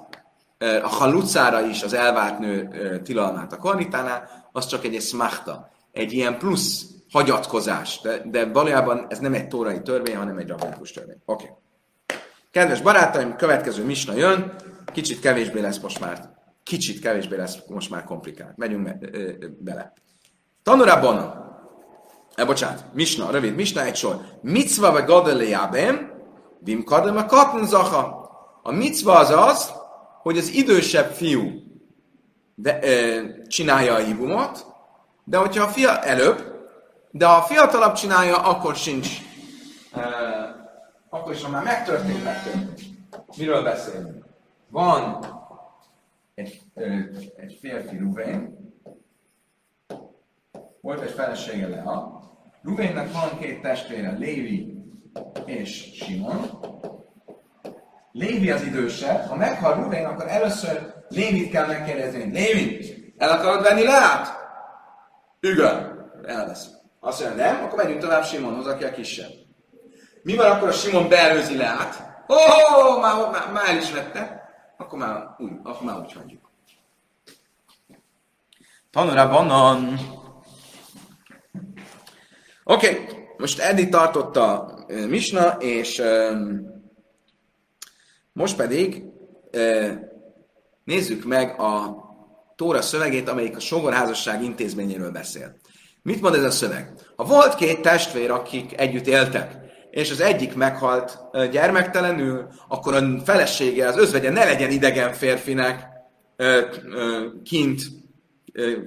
[0.83, 6.39] a halucára is az elvált nő tilalmát a kornitánál, az csak egy eszmachta, egy ilyen
[6.39, 11.23] plusz hagyatkozás, de, de valójában ez nem egy tórai törvény, hanem egy rabbinikus törvény.
[11.25, 11.45] Oké.
[11.45, 11.57] Okay.
[12.51, 14.55] Kedves barátaim, következő misna jön,
[14.93, 16.31] kicsit kevésbé lesz most már,
[16.63, 18.57] kicsit kevésbé lesz most már komplikált.
[18.57, 18.99] Megyünk me,
[19.59, 19.93] bele.
[20.63, 21.01] Tanura
[22.35, 24.21] E, bocsánat, misna, rövid misna, egy sor.
[24.41, 26.13] Mitzva vagy gadele jábem,
[26.59, 28.31] vim kadem a katn zacha.
[28.63, 29.73] A mitzva az az,
[30.25, 31.63] hogy az idősebb fiú
[32.55, 34.67] de, ö, csinálja a hívumot,
[35.25, 36.53] de hogyha a fia előbb,
[37.11, 39.09] de ha a fiatalabb csinálja, akkor sincs,
[39.95, 40.03] uh,
[41.09, 42.81] akkor is, ha már megtörtént, megtörtént.
[43.37, 44.25] Miről beszélünk?
[44.71, 45.27] Van
[46.35, 47.01] egy, uh,
[47.37, 48.59] egy férfi Ruvén,
[50.81, 52.23] volt egy felesége Lea,
[52.63, 54.77] Ruvénnek van két testvére, Lévi
[55.45, 56.51] és Simon.
[58.17, 63.83] Lévi az idősebb, ha meghal Ruvén, akkor először Lévit kell megkérdezni, Lévi, el akarod venni
[63.83, 64.29] Leát?
[65.41, 66.67] Igen, elvesz.
[67.01, 69.31] Azt mondja, nem, akkor megyünk tovább Simonhoz, aki a kisebb.
[70.23, 72.25] Mi van akkor a Simon beelőzi Leát?
[72.29, 76.51] Ó, oh, már, már, már el is vette, akkor már úgy, akkor már úgy hagyjuk.
[78.91, 79.99] Tanura banan.
[82.65, 83.07] Oké, okay.
[83.37, 86.74] most eddig tartott a Misna, és um,
[88.35, 89.03] most pedig
[90.85, 92.03] nézzük meg a
[92.57, 95.57] Tóra szövegét, amelyik a sogorházasság intézményéről beszél.
[96.03, 96.93] Mit mond ez a szöveg?
[97.17, 99.57] Ha volt két testvér, akik együtt éltek,
[99.91, 101.19] és az egyik meghalt
[101.51, 105.89] gyermektelenül, akkor a felesége, az özvegye ne legyen idegen férfinek
[107.45, 107.83] kint,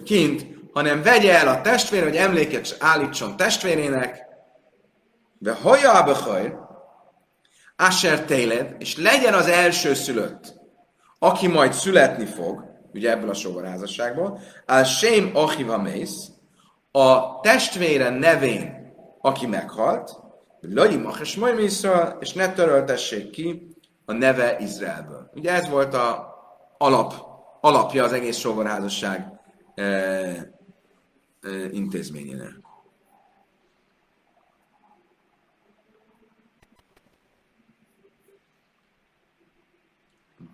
[0.03, 4.25] kint hanem vegye el a testvér, hogy emléket állítson testvérének,
[5.39, 6.53] de hajába haj,
[7.77, 10.53] Asher Téled, és legyen az első szülött,
[11.19, 12.63] aki majd születni fog,
[12.93, 16.29] ugye ebből a sogorházasságból, al Sém Achiva Mész,
[16.91, 20.11] a testvére nevén, aki meghalt,
[20.61, 21.37] Lagyi Maches
[22.19, 23.67] és ne töröltessék ki
[24.05, 25.31] a neve Izraelből.
[25.33, 26.35] Ugye ez volt a
[26.77, 27.13] alap,
[27.61, 29.31] alapja az egész sógorházasság
[29.75, 30.47] e, e,
[31.71, 32.66] intézményének.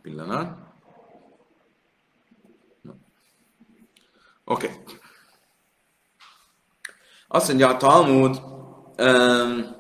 [0.04, 0.58] Pillanat.
[4.46, 4.66] Oké.
[4.66, 4.70] Okay.
[7.28, 8.42] Azt mondja a Talmud,
[8.98, 9.76] um,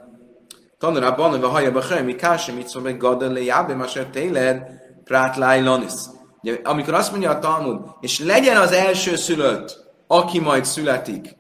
[0.77, 4.67] tanulában, hogy a hajaba hajmi kási mit szól meg gadon le jábé, máser téled,
[5.03, 5.93] prát lájlanis.
[6.63, 11.36] Amikor azt mondja a Talmud, és legyen az első szülött, aki majd születik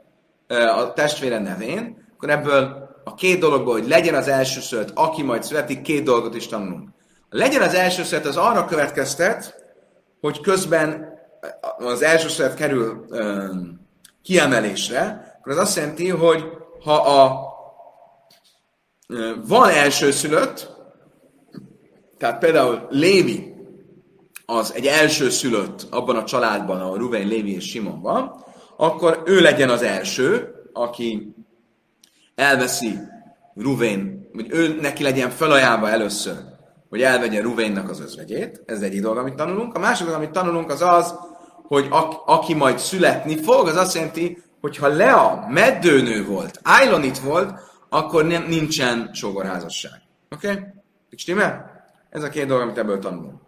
[0.77, 5.43] a testvére nevén, akkor ebből a két dologból, hogy legyen az első szülött, aki majd
[5.43, 6.89] születik, két dolgot is tanulunk.
[7.33, 9.63] Legyen az első szület, az arra következtet,
[10.21, 11.13] hogy közben
[11.77, 13.87] az első szület kerül um,
[14.23, 16.43] kiemelésre, akkor az azt jelenti, hogy
[16.83, 17.51] ha a
[19.47, 20.71] van elsőszülött,
[22.17, 23.55] tehát például Lévi
[24.45, 28.45] az egy elsőszülött abban a családban, ahol Ruven, Lévi és Simon van,
[28.77, 31.35] akkor ő legyen az első, aki
[32.35, 32.97] elveszi
[33.55, 36.52] Ruvén, vagy ő neki legyen felajánlva először,
[36.93, 38.63] hogy elvegye Ruvénnak az özvegyét.
[38.65, 39.75] Ez egyik dolog, amit tanulunk.
[39.75, 41.15] A másik dolog, amit tanulunk, az az,
[41.67, 47.59] hogy a, aki majd születni fog, az azt jelenti, hogyha Lea meddőnő volt, Ájlonit volt,
[47.89, 50.01] akkor nem, nincsen sógorházasság.
[50.29, 50.51] Oké?
[50.51, 50.63] Okay?
[51.15, 51.85] Stimmel?
[52.09, 53.41] Ez a két dolog, amit ebből tanulunk.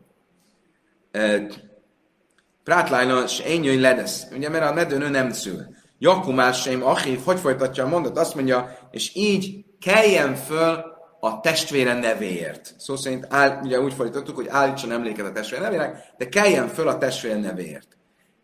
[2.63, 4.23] Prátlájna, és én jöjj ledesz.
[4.36, 5.62] Ugye, mert a meddőnő nem szül.
[5.97, 8.17] Jakumás sem, Achív, hogy folytatja a mondat?
[8.17, 10.94] Azt mondja, és így keljen föl
[11.25, 12.73] a testvére nevéért.
[12.77, 16.88] Szó szerint áll, ugye úgy fordítottuk, hogy állítson emléket a testvére nevének, de keljen föl
[16.88, 17.88] a testvére nevéért.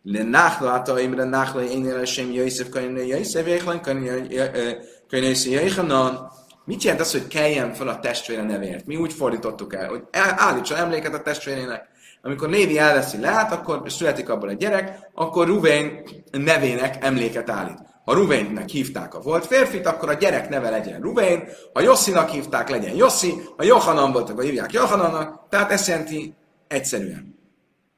[0.04, 6.32] Le nachla ataimre nachla énére sem Jöjszöv kanyai Jöjszöv Jéhlen kanyai Jéhlenan.
[6.65, 8.86] Mit jelent az, hogy keljen föl a testvére nevéért?
[8.86, 10.04] Mi úgy fordítottuk el, hogy
[10.36, 11.89] állítson emléket a testvérének.
[12.22, 17.80] Amikor Lévi elveszi Leát, akkor születik abból a gyerek, akkor Ruvén nevének emléket állít.
[18.06, 22.70] Ha Ruvénnek hívták a volt férfit, akkor a gyerek neve legyen Ruvén, ha Josszinak hívták,
[22.70, 26.34] legyen Jossi, ha Johanan volt, akkor hívják Johanannak, tehát ezt jelenti
[26.68, 27.40] egyszerűen.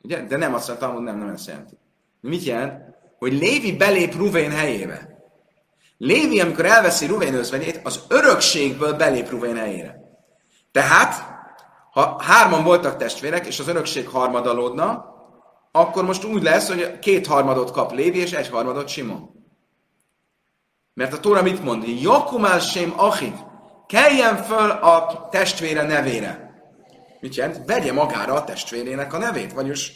[0.01, 0.25] Ugye?
[0.25, 1.77] De nem azt mondtam, hogy nem, nem ezt jelenti.
[2.21, 2.73] Mit jelent?
[3.17, 5.13] Hogy Lévi belép Ruvén helyébe.
[5.97, 9.95] Lévi, amikor elveszi Ruvén özvegyét, az örökségből belép Ruvén helyére.
[10.71, 11.13] Tehát,
[11.91, 15.05] ha hárman voltak testvérek, és az örökség harmadalódna,
[15.71, 19.42] akkor most úgy lesz, hogy két harmadot kap Lévi, és egy harmadot Simon.
[20.93, 21.83] Mert a Tóra mit mond?
[22.01, 23.33] Jakumál sem achiv.
[23.87, 26.51] Keljen föl a testvére nevére.
[27.19, 27.65] Mit jelent?
[27.65, 29.93] Vegye magára a testvérének a nevét, vagyis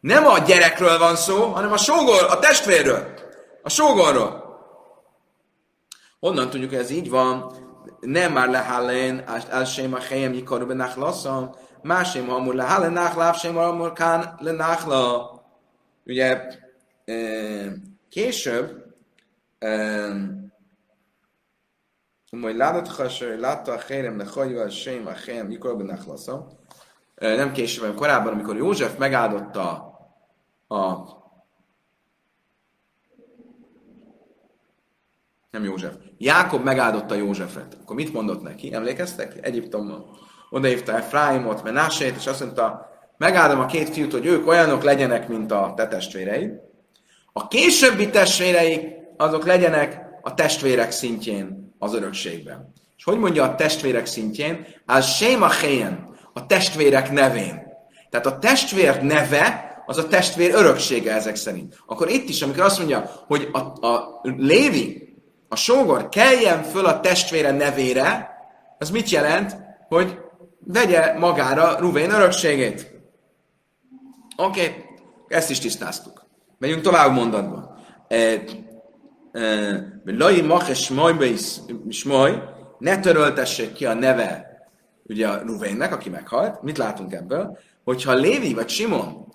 [0.00, 3.14] Nem a gyerekről van szó, hanem a sógor, a testvérről.
[3.62, 4.42] A sógorról.
[6.20, 7.56] Onnan tudjuk, hogy ez így van.
[8.00, 11.50] Nem már lehálén, el sem a helyem ikarú benachlaszam,
[11.82, 15.30] másém hamur lehálén nachláv, sem hamur kán lenachla.
[16.04, 16.40] Ugye
[18.08, 18.91] később
[25.76, 26.48] benachlaszam.
[27.14, 29.90] Nem később, hanem korábban, amikor József megáldotta
[30.68, 31.20] a
[35.50, 35.94] nem József.
[36.18, 37.76] Jákob megáldotta Józsefet.
[37.80, 38.74] Akkor mit mondott neki?
[38.74, 39.38] Emlékeztek?
[39.40, 40.06] Egyiptomban.
[40.50, 45.52] Odaívta Efraimot, Menásét, és azt mondta, megáldom a két fiút, hogy ők olyanok legyenek, mint
[45.52, 46.60] a te testvéreid.
[47.32, 52.72] A későbbi testvéreik, azok legyenek a testvérek szintjén az örökségben.
[52.96, 54.66] És hogy mondja a testvérek szintjén?
[54.86, 55.50] Az Séma
[56.32, 57.62] a testvérek nevén.
[58.10, 61.78] Tehát a testvér neve az a testvér öröksége ezek szerint.
[61.86, 65.16] Akkor itt is, amikor azt mondja, hogy a, a Lévi,
[65.48, 68.30] a sógor keljen föl a testvére nevére,
[68.78, 69.56] az mit jelent?
[69.88, 70.18] Hogy
[70.58, 72.90] vegye magára Ruvén örökségét.
[74.36, 74.84] Oké, okay.
[75.28, 76.26] ezt is tisztáztuk.
[76.58, 77.76] Megyünk tovább mondatba.
[80.04, 80.92] Lai maches
[81.88, 82.42] smaj,
[82.78, 84.52] ne töröltessék ki a neve
[85.04, 86.62] ugye a Ruvénnek, aki meghalt.
[86.62, 87.58] Mit látunk ebből?
[87.84, 89.26] Hogyha Lévi vagy Simon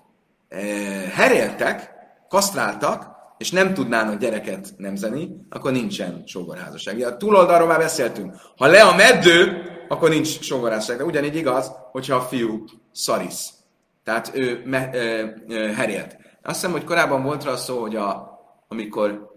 [1.14, 1.90] heréltek,
[2.28, 7.00] kasztráltak, és nem tudnának gyereket nemzeni, akkor nincsen sógorházasság.
[7.00, 8.34] A túloldalról már beszéltünk.
[8.56, 10.96] Ha le a meddő, akkor nincs sógorházasság.
[10.96, 13.52] De ugyanígy igaz, hogyha a fiú szarisz.
[14.04, 16.16] Tehát ő me, ö, ö, herélt.
[16.42, 19.27] Azt hiszem, hogy korábban volt rá szó, hogy a, amikor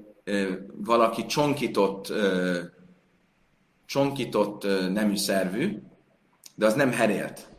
[0.73, 2.13] valaki csonkított,
[3.85, 5.81] csonkított nemű szervű,
[6.55, 7.49] de az nem herélt.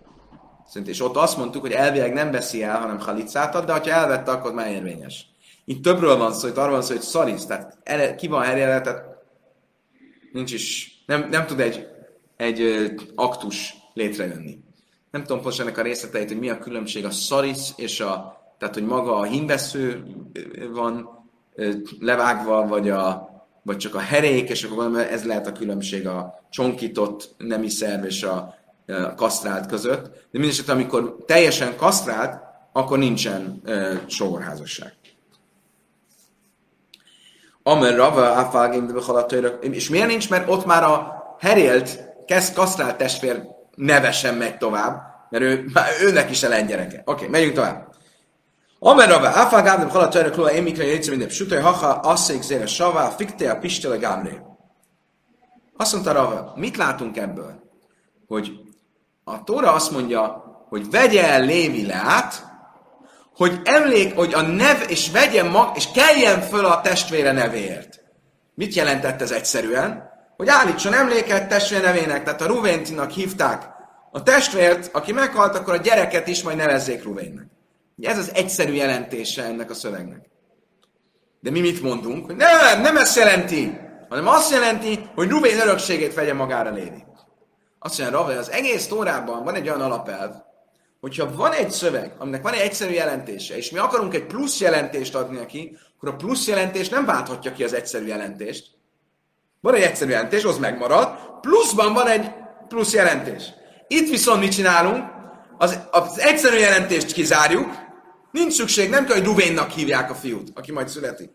[0.85, 4.31] És ott azt mondtuk, hogy elvileg nem veszi el, hanem halicát ad, de ha elvette,
[4.31, 5.27] akkor már érvényes.
[5.65, 8.81] Itt többről van szó, itt arról van szó, hogy szarisz, tehát ele, ki van herélve,
[8.81, 9.05] tehát
[10.33, 11.87] nincs is, nem, nem tud egy,
[12.37, 14.59] egy aktus létrejönni.
[15.11, 18.75] Nem tudom pontosan ennek a részleteit, hogy mi a különbség a szarisz és a, tehát
[18.75, 20.05] hogy maga a hímvesző
[20.73, 21.22] van
[21.99, 23.31] levágva, vagy, a,
[23.63, 28.23] vagy csak a herék, és akkor ez lehet a különbség a csonkított nemi szerv és
[28.23, 28.55] a
[29.17, 32.41] kasztrált között, de mindesetre, amikor teljesen kasztrált,
[32.73, 34.95] akkor nincsen uh, sógorházasság.
[37.63, 38.51] Amer Rava
[38.87, 40.31] de És miért nincs?
[40.31, 43.43] Mert ott már a herélt, kezd kasztrált testvér
[43.75, 47.03] neve sem megy tovább, mert ő, már őnek is a gyereke.
[47.05, 47.92] Oké, okay, megyünk tovább.
[48.85, 53.51] Amer Rava Afalgim de Bechalatajra Klua Emikre Jézus minden Sütő Haha Asszék Zére Savá Fikte
[53.51, 54.41] a Pistele Gámré.
[55.77, 57.63] Azt mondta Rava, mit látunk ebből?
[58.27, 58.51] Hogy
[59.25, 62.47] a Tóra azt mondja, hogy vegye el Lévi leát,
[63.37, 68.01] hogy emlék, hogy a nev, és vegye mag, és keljen föl a testvére nevéért.
[68.55, 70.11] Mit jelentett ez egyszerűen?
[70.37, 73.69] Hogy állítson emléket testvére nevének, tehát a Ruvéntinak hívták
[74.11, 77.51] a testvért, aki meghalt, akkor a gyereket is majd nevezzék Ruvénnek.
[78.03, 80.31] Ez az egyszerű jelentése ennek a szövegnek.
[81.41, 82.27] De mi mit mondunk?
[82.27, 87.05] Hogy nem, nem ezt jelenti, hanem azt jelenti, hogy Ruvén örökségét vegye magára Lévi.
[87.79, 90.31] Azt mondja Rava, az egész tórában van egy olyan alapelv,
[91.01, 95.15] hogyha van egy szöveg, aminek van egy egyszerű jelentése, és mi akarunk egy plusz jelentést
[95.15, 98.67] adni neki, akkor a plusz jelentés nem válthatja ki az egyszerű jelentést.
[99.61, 101.09] Van egy egyszerű jelentés, az megmarad,
[101.41, 102.31] pluszban van egy
[102.69, 103.43] plusz jelentés.
[103.87, 105.05] Itt viszont mit csinálunk?
[105.59, 107.82] Az, az egyszerű jelentést kizárjuk,
[108.33, 111.31] nincs szükség, nem kell, hogy Ruvénnak hívják a fiút, aki majd születik.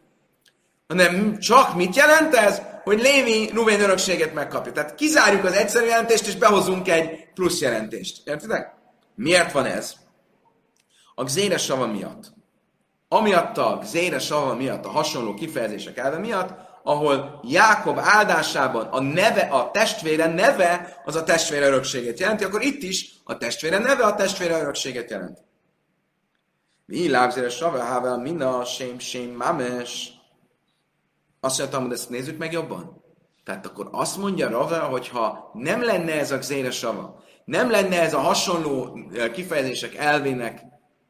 [0.88, 2.62] Hanem csak mit jelent ez?
[2.88, 4.72] hogy Lévi Ruvén örökséget megkapja.
[4.72, 8.28] Tehát kizárjuk az egyszerű jelentést, és behozunk egy plusz jelentést.
[8.28, 8.74] Értitek?
[9.16, 9.94] Miért van ez?
[11.16, 12.34] A gzére sava miatt.
[13.08, 19.42] Amiatt a gzére sava miatt, a hasonló kifejezések elve miatt, ahol Jákob áldásában a neve,
[19.42, 24.16] a testvére neve az a testvére örökséget jelenti, akkor itt is a testvére neve a
[24.16, 25.42] testvére örökséget jelenti.
[26.90, 30.12] Mi lábzére sava havel mina sém sém mames
[31.40, 33.04] azt mondja, hogy ezt nézzük meg jobban.
[33.44, 38.02] Tehát akkor azt mondja Rava, hogy ha nem lenne ez a Xére Sava, nem lenne
[38.02, 39.00] ez a hasonló
[39.34, 40.62] kifejezések elvének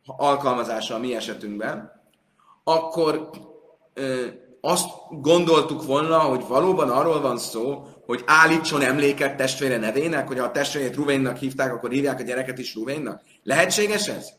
[0.05, 1.91] alkalmazása a mi esetünkben,
[2.63, 3.30] akkor
[3.93, 4.25] ö,
[4.61, 10.45] azt gondoltuk volna, hogy valóban arról van szó, hogy állítson emléket testvére nevének, hogy ha
[10.45, 13.21] a testvérét Ruvénnak hívták, akkor hívják a gyereket is Ruvénnak.
[13.43, 14.37] Lehetséges ez?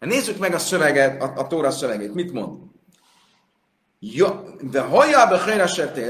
[0.00, 2.14] Nézzük meg a szöveget, a, a Tóra szövegét.
[2.14, 2.58] Mit mond?
[4.60, 5.38] de hallja be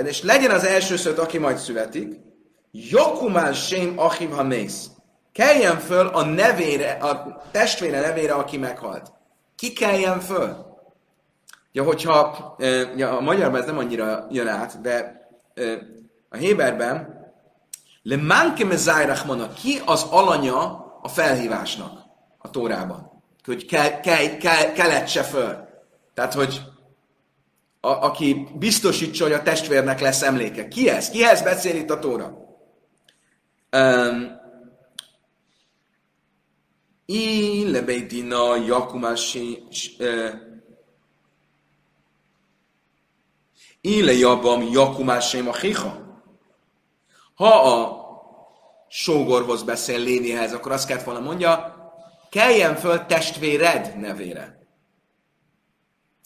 [0.07, 2.21] és legyen az első szőt, aki majd születik,
[2.71, 4.91] Jokumán Sém Achiv Hamész.
[5.33, 9.13] Keljen föl a nevére, a testvére nevére, aki meghalt.
[9.57, 10.69] ki keljen föl?
[11.73, 12.57] Ja, hogyha
[12.97, 15.21] ja, a magyarban ez nem annyira jön át, de
[16.29, 17.19] a Héberben
[18.03, 18.17] le
[18.65, 22.01] mezájrachmana, ki az alanya a felhívásnak
[22.39, 23.10] a Tórában?
[23.45, 25.69] Hogy ke, ke, ke, keletse föl.
[26.15, 26.63] Tehát, hogy
[27.81, 30.69] a, aki biztosítsa, hogy a testvérnek lesz emléke.
[30.69, 31.11] Ki ez?
[31.11, 32.39] Kihez beszél itt a Tóra?
[33.73, 34.39] Um,
[37.07, 39.63] Ile Beitina Jakumási
[43.81, 46.23] Ile Jabam Jakumásém a Hicha.
[47.35, 47.99] Ha a
[48.89, 51.80] sógorhoz beszél Lénihez, akkor azt kellett volna mondja,
[52.31, 54.59] keljen föl testvéred nevére.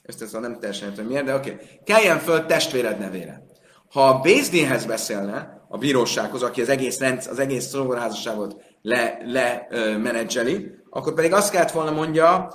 [0.03, 1.53] Ezt ez nem teljesen értem miért, de oké.
[1.53, 1.67] Okay.
[1.85, 3.47] Keljen föl testvéred nevére.
[3.93, 9.67] Ha a Bézdénhez beszélne, a bírósághoz, aki az egész, rendsz, az egész szolgorházasságot le, le
[9.71, 12.49] uh, menedzseli, akkor pedig azt kellett volna mondja,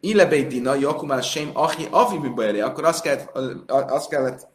[0.00, 3.30] Illebeitina, Jakumál Sém, Ahi, Avi akkor azt kellett,
[3.70, 4.48] azt kellett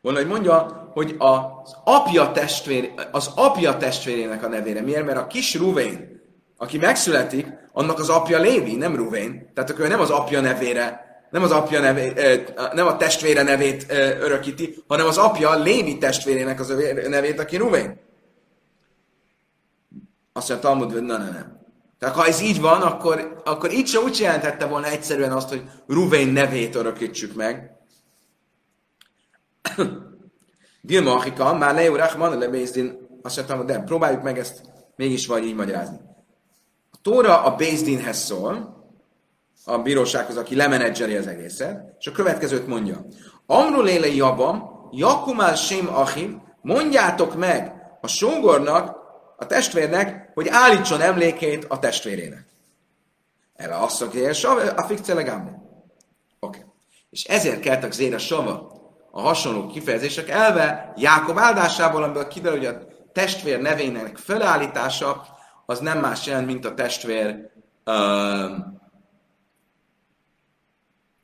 [0.00, 4.80] volna, hogy mondja, hogy az apja, testvér, az apja testvérének a nevére.
[4.80, 5.04] Miért?
[5.04, 6.22] Mert a kis Ruvén,
[6.56, 9.50] aki megszületik, annak az apja Lévi, nem Ruvén.
[9.54, 13.86] Tehát akkor nem az apja nevére, nem az apja nevét, nem a testvére nevét
[14.20, 16.74] örökíti, hanem az apja Lévi testvérének az
[17.08, 18.00] nevét, aki Ruvén.
[20.32, 21.56] Azt mondja Talmud, hogy na, na, nem.
[21.98, 25.62] Tehát ha ez így van, akkor, akkor itt se úgy jelentette volna egyszerűen azt, hogy
[25.86, 27.77] Ruvén nevét örökítsük meg.
[30.80, 34.62] Dilma Achika, már Leo Rachman, Lebézdin, azt mondtam, de próbáljuk meg ezt
[34.96, 35.98] mégis vagy így magyarázni.
[36.90, 38.76] A Tóra a Bézdinhez szól,
[39.64, 43.04] a bírósághoz, aki lemenedzseli az egészet, és a következőt mondja.
[43.46, 48.96] Amru léle jabam, Jakumál Sém Achim, mondjátok meg a sógornak,
[49.36, 52.46] a testvérnek, hogy állítson emlékét a testvérének.
[53.54, 55.50] Erre azt mondja, a fikcelegámni.
[56.40, 56.64] Oké.
[57.10, 58.77] És ezért keltek zér sava
[59.10, 62.78] a hasonló kifejezések elve Jákob áldásából, amiből kiderül, hogy a
[63.12, 65.26] testvér nevének felállítása
[65.66, 67.50] az nem más jelent, mint a testvér
[67.86, 68.50] uh,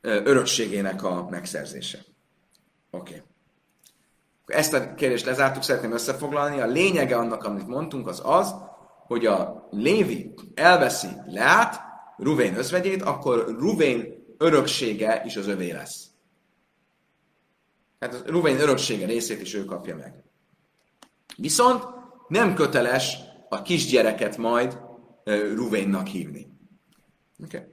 [0.01, 1.97] örökségének a megszerzése.
[2.91, 3.13] Oké.
[3.13, 3.23] Okay.
[4.45, 6.59] Ezt a kérdést lezártuk, szeretném összefoglalni.
[6.59, 8.55] A lényege annak, amit mondtunk, az az,
[9.07, 11.81] hogy a Lévi elveszi Leát,
[12.17, 16.04] Ruvén özvegyét, akkor Ruvén öröksége is az övé lesz.
[18.09, 20.23] Tehát a Ruvén öröksége részét is ő kapja meg.
[21.37, 21.83] Viszont
[22.27, 23.17] nem köteles
[23.49, 24.79] a kisgyereket majd
[25.55, 26.47] Ruvénnak hívni.
[27.43, 27.57] Oké.
[27.57, 27.69] Okay.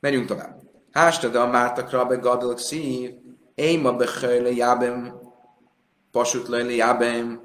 [0.00, 0.60] Megyünk tovább.
[0.90, 3.10] Hástad a mártakra be gadol szív,
[3.54, 5.20] éma behöjle jábem
[6.10, 7.40] pasut lőni jábem.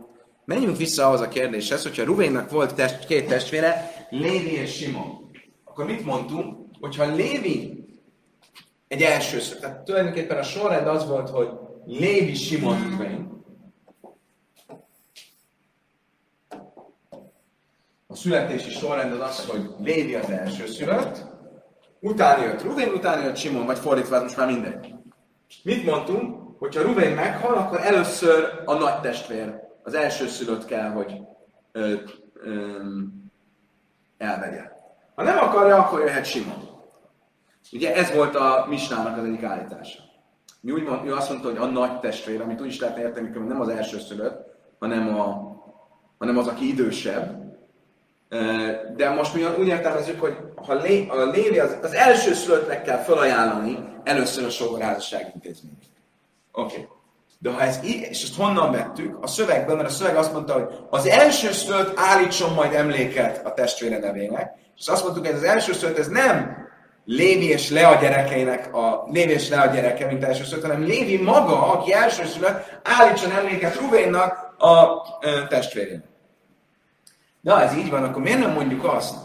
[0.45, 5.31] Menjünk vissza ahhoz a kérdéshez, hogyha Ruvénnak volt test, két testvére, Lévi és Simon.
[5.63, 6.57] Akkor mit mondtunk?
[6.79, 7.85] Hogyha Lévi
[8.87, 11.49] egy elsőször, tehát tulajdonképpen a sorrend az volt, hogy
[11.85, 13.43] Lévi, Simon, Ruvén.
[18.07, 21.25] A születési sorrend az az, hogy Lévi az első szülött,
[21.99, 24.93] utána jött Ruvén, utána jött Simon, vagy fordítva, most már mindegy.
[25.63, 26.41] Mit mondtunk?
[26.61, 31.21] hogyha Ruben meghal, akkor először a nagy testvér, az első szülött kell, hogy
[31.71, 31.95] ö,
[32.33, 32.77] ö,
[34.17, 34.71] elvegye.
[35.15, 36.69] Ha nem akarja, akkor jöhet Simon.
[37.71, 39.99] Ugye ez volt a Misnának az egyik állítása.
[40.61, 43.47] Mi, úgy, mi azt mondta, hogy a nagy testvér, amit úgy is lehetne érteni, hogy
[43.47, 45.55] nem az első szülött, hanem, a,
[46.17, 47.39] hanem az, aki idősebb.
[48.95, 52.97] De most mi úgy értelmezzük, hogy ha lé, a Lévi az, az első szülöttnek kell
[52.97, 55.83] felajánlani először a sógorházasság intézményt.
[56.51, 56.73] Oké.
[56.73, 56.87] Okay.
[57.39, 59.17] De ha ez így, és ezt honnan vettük?
[59.21, 63.53] A szövegben, mert a szöveg azt mondta, hogy az első szőt állítson majd emléket a
[63.53, 66.69] testvére nevének, és azt mondtuk, hogy ez az első szőt, ez nem
[67.11, 71.71] Lévi és Lea gyerekeinek a Lévi és Lea gyereke, mint első szőt, hanem Lévi maga,
[71.71, 76.03] aki első szülött, állítson emléket Ruvénnak a ö, testvérének.
[77.45, 79.15] Ha ez így van, akkor miért nem mondjuk azt,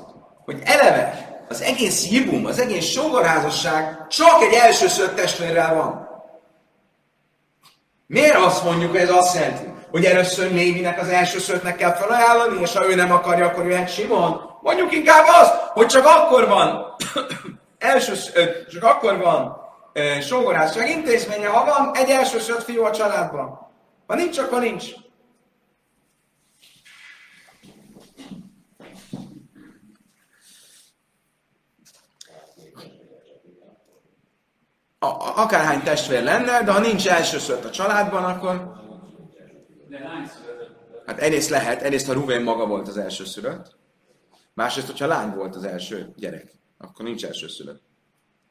[0.44, 6.08] hogy eleve az egész jibum, az egész sógorházasság csak egy első szőtt testvérrel van.
[8.06, 12.60] Miért azt mondjuk, hogy ez azt jelenti, hogy először Lévinek az első szötnek kell felajánlani,
[12.60, 14.40] és ha ő nem akarja, akkor jöhet Simon?
[14.62, 16.94] Mondjuk inkább azt, hogy csak akkor van
[17.78, 18.14] első,
[18.68, 19.56] csak akkor van
[20.20, 23.58] sógorházság intézménye, ha van egy első szöt fiú a családban.
[24.06, 24.84] Ha nincs, akkor nincs.
[34.98, 38.74] a, akárhány testvér lenne, de ha nincs elsőszört a családban, akkor...
[41.06, 43.76] Hát egyrészt lehet, egyrészt ha Ruvén maga volt az elsőszülött,
[44.56, 47.82] Másrészt, hogyha lány volt az első gyerek, akkor nincs első szülött.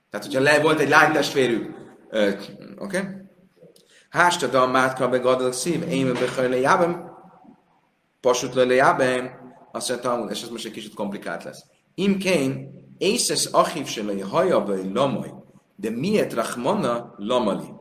[0.10, 1.76] Tehát, hogyha le volt egy lánytestvérük,
[2.10, 2.38] oké?
[2.78, 3.02] Okay?
[4.10, 7.12] Hásta a mátka be gadok szív, én be le jábem,
[8.22, 9.30] pasut le jábem,
[9.72, 11.64] azt mondja, és ez most egy kicsit komplikált lesz.
[11.96, 15.34] Imkén, észes achiv se le hajabai lamaj,
[15.76, 17.74] de miért rachmana lamali.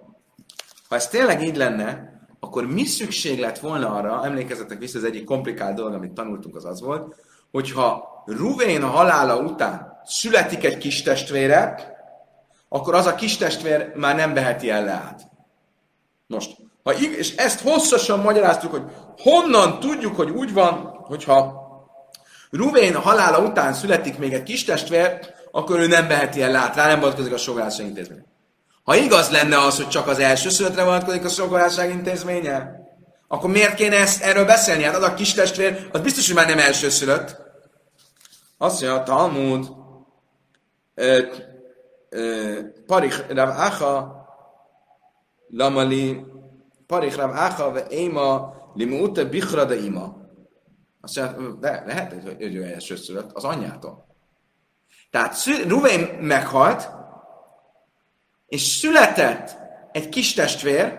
[0.89, 5.25] Ha ez tényleg így lenne, akkor mi szükség lett volna arra, emlékezzetek vissza, az egyik
[5.25, 7.15] komplikált dolog, amit tanultunk, az az volt,
[7.51, 11.93] hogyha Ruvén a halála után születik egy kis testvére,
[12.69, 15.29] akkor az a kis testvér már nem veheti el leát.
[16.27, 18.83] Most, ha, és ezt hosszasan magyaráztuk, hogy
[19.19, 21.63] honnan tudjuk, hogy úgy van, hogyha
[22.51, 25.19] Ruvén halála után születik még egy kis testvér,
[25.51, 28.25] akkor ő nem veheti el lát, rá nem vonatkozik a sogorásság intézmény.
[28.85, 32.83] Ha igaz lenne az, hogy csak az első szülöttre vonatkozik a sogorásság intézménye,
[33.29, 34.83] akkor miért kéne ezt, erről beszélni?
[34.83, 37.37] Hát az a kis testvér, az biztos, hogy már nem első szülött.
[38.59, 39.67] Azt mondja, a Talmud,
[42.87, 44.27] Parich Rav Acha,
[45.49, 46.25] Lamali,
[46.87, 50.17] Parich Rav Acha, ve Éma, Limuute Bichra de Ima.
[51.01, 54.07] Azt mondja, de lehet, hogy ő első szülött az anyjától.
[55.11, 55.37] Tehát
[55.69, 56.91] Ruvén meghalt,
[58.47, 59.57] és született
[59.93, 60.99] egy kis testvér,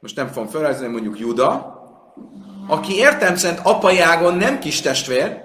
[0.00, 1.76] most nem fogom felrajzolni, mondjuk Juda,
[2.68, 5.44] aki értem szerint apai ágon nem kis testvér,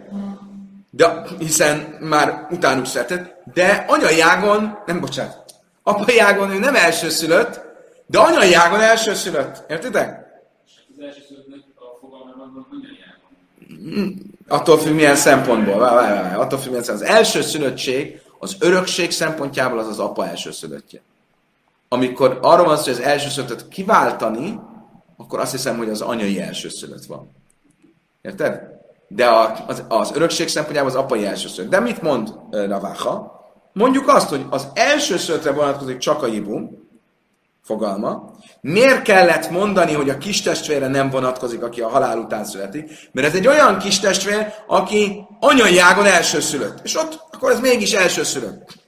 [0.96, 5.44] de, hiszen már utánuk született, de anyai ágon, nem bocsánat,
[5.84, 7.62] apai ágon ő nem elsőszülött,
[8.06, 9.64] de anyai ágon elsőszülött.
[9.72, 10.26] Értitek?
[10.98, 12.68] Az első szülöttnek a fogalmában
[14.48, 15.78] Attól függ, milyen szempontból.
[15.78, 16.36] Várj, várj, várj.
[16.36, 17.16] Attól függ, milyen szempontból.
[17.16, 21.02] Az első szülöttség, az örökség szempontjából az az apa első szülöttje.
[21.88, 24.60] Amikor arról van szó, hogy az első szülöttet kiváltani,
[25.18, 27.32] akkor azt hiszem, hogy az anyai első szülött van.
[28.22, 28.82] Érted?
[29.16, 31.70] De a, az, az örökség szempontjából az apai első szülött.
[31.70, 33.42] De mit mond Raváha?
[33.74, 36.84] Mondjuk azt, hogy az első szülöttre vonatkozik csak a jibum,
[37.64, 38.32] fogalma.
[38.62, 43.10] Miért kellett mondani, hogy a kis testvére nem vonatkozik, aki a halál után születik?
[43.12, 46.80] Mert ez egy olyan kis testvér, aki anyai ágon elsőszülött.
[46.84, 48.82] És ott akkor ez mégis elsőszülött.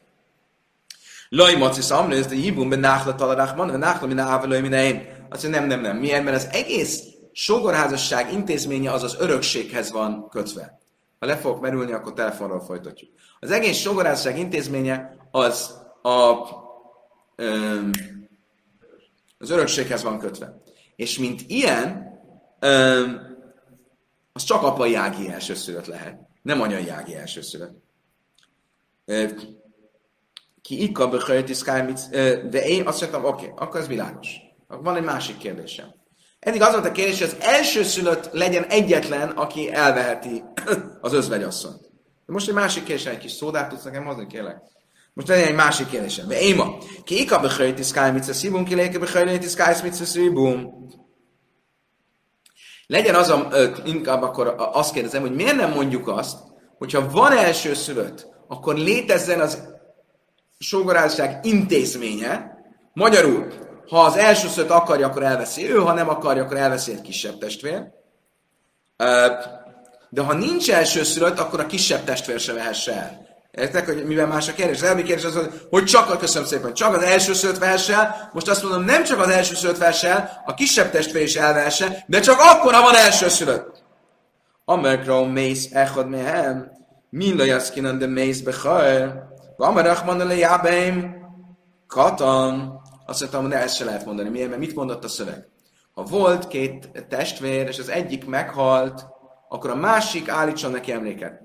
[1.29, 5.01] Laj maci szamlő, ez a hibum, be náhla talarachman, be náhla min ávelői mineim.
[5.29, 5.97] Azt mondja, nem, nem, nem.
[5.97, 6.23] Miért?
[6.23, 6.99] Mert az egész
[7.37, 10.79] sógorházasság intézménye az az örökséghez van kötve.
[11.19, 13.11] Ha le fogok merülni, akkor telefonról folytatjuk.
[13.39, 16.33] Az egész sógorházasság intézménye az a,
[17.37, 17.89] um,
[19.37, 20.61] az örökséghez van kötve.
[20.95, 21.87] És mint ilyen,
[22.61, 23.21] um,
[24.33, 27.83] az csak apai ági elsőszülött lehet, nem anyai ági elsőszülött.
[30.61, 31.49] Ki ikka behajt
[32.49, 34.35] de én azt mondtam, oké, okay, akkor ez világos.
[34.67, 35.94] Van egy másik kérdésem.
[36.45, 40.43] Eddig az volt a kérdés, hogy az elsőszülött legyen egyetlen, aki elveheti
[41.01, 41.81] az özvegyasszonyt.
[42.25, 44.57] De most egy másik kérdésem, egy kis szódát tudsz nekem hozni, kérlek?
[45.13, 46.27] Most legyen egy másik kérdésem.
[46.27, 50.87] De én ma, ki ikka behajt iszkáj mit szívum, ki léke behajt iszkáj mit szívum.
[52.87, 53.49] Legyen az a,
[53.85, 56.37] inkább akkor azt kérdezem, hogy miért nem mondjuk azt,
[56.77, 59.63] hogyha van elsőszülött, akkor létezzen az
[60.59, 62.57] sógorázság intézménye,
[62.93, 63.53] magyarul,
[63.89, 67.83] ha az elsőszülött akarja, akkor elveszi ő, ha nem akarja, akkor elveszi egy kisebb testvér.
[70.09, 73.23] De ha nincs elsőszülött, akkor a kisebb testvér se vehesse el.
[73.51, 74.81] Értek, hogy mivel más a kérdés?
[74.81, 78.29] Az elmi kérdés az, hogy csak, köszönöm szépen, csak az első szőt vehesse el.
[78.33, 82.03] Most azt mondom, nem csak az első szőt vehesse el, a kisebb testvér is elvehesse,
[82.07, 83.83] de csak akkor, ha van első szülött.
[84.65, 86.71] Amerikra mész echad mehem,
[87.09, 89.25] min lajaszkinan de mész bechajr,
[89.57, 91.15] Vamarachman le jábeim,
[91.87, 92.81] katan.
[93.05, 94.29] Azt mondtam, hogy ezt se lehet mondani.
[94.29, 94.49] Miért?
[94.49, 95.47] Mert mit mondott a szöveg?
[95.93, 99.05] Ha volt két testvér, és az egyik meghalt,
[99.49, 101.41] akkor a másik állítson neki emléket.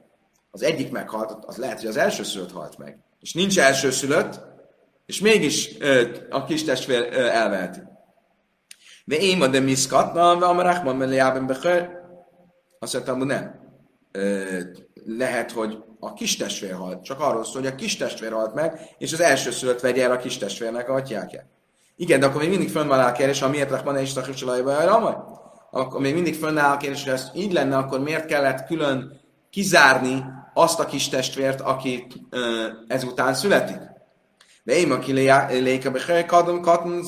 [0.50, 2.98] Az egyik meghalt, az lehet, hogy az első szülött halt meg.
[3.20, 4.40] És nincs első szülött,
[5.06, 5.76] és mégis
[6.30, 7.80] a kis testvér elveheti.
[9.04, 11.90] De én ma de miszkatna, de amarachman mellé be
[12.78, 13.60] Azt mondtam, nem.
[15.04, 17.04] Lehet, hogy a kis testvér halt.
[17.04, 20.10] Csak arról szól, hogy a kis testvér halt meg, és az első szülött vegye el
[20.10, 21.46] a kis testvérnek a atyákját.
[21.96, 24.72] Igen, de akkor még mindig fönnváll a kérdés, ha miért Rachman és Tachivcsalajba
[25.70, 29.20] akkor még mindig fönnáll a kérdés, hogy ez így lenne, akkor miért kellett külön
[29.50, 30.24] kizárni
[30.54, 33.78] azt a kis testvért, aki ö, ezután születik?
[34.62, 37.04] De én, aki léka becher kadon katan,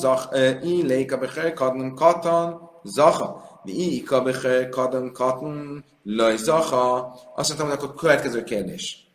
[0.63, 2.71] én léka becher kadon katan.
[7.35, 9.07] Azt mondtam, hogy akkor következő kérdés.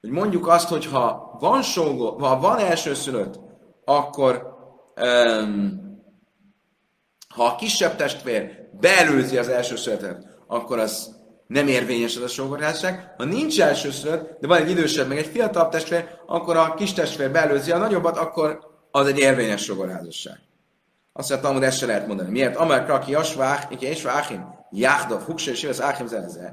[0.00, 3.40] Hogy mondjuk azt, hogy ha van sógó, ha van elsőszülött,
[3.84, 4.56] akkor
[4.96, 5.82] um,
[7.28, 11.14] ha a kisebb testvér beelőzi az első születet, akkor az
[11.46, 13.14] nem érvényes az a sógorházasság.
[13.16, 17.30] Ha nincs elsőszülött, de van egy idősebb, meg egy fiatalabb testvér, akkor a kis testvér
[17.30, 18.58] belőzi a nagyobbat, akkor
[18.90, 20.43] az egy érvényes sógorházasság.
[21.16, 22.30] Azt mondja, hogy ezt se lehet mondani.
[22.30, 22.56] Miért?
[22.56, 26.52] Amar kraki asvách, iki és váchim, jáhdov, hukse és az áchim zeleze.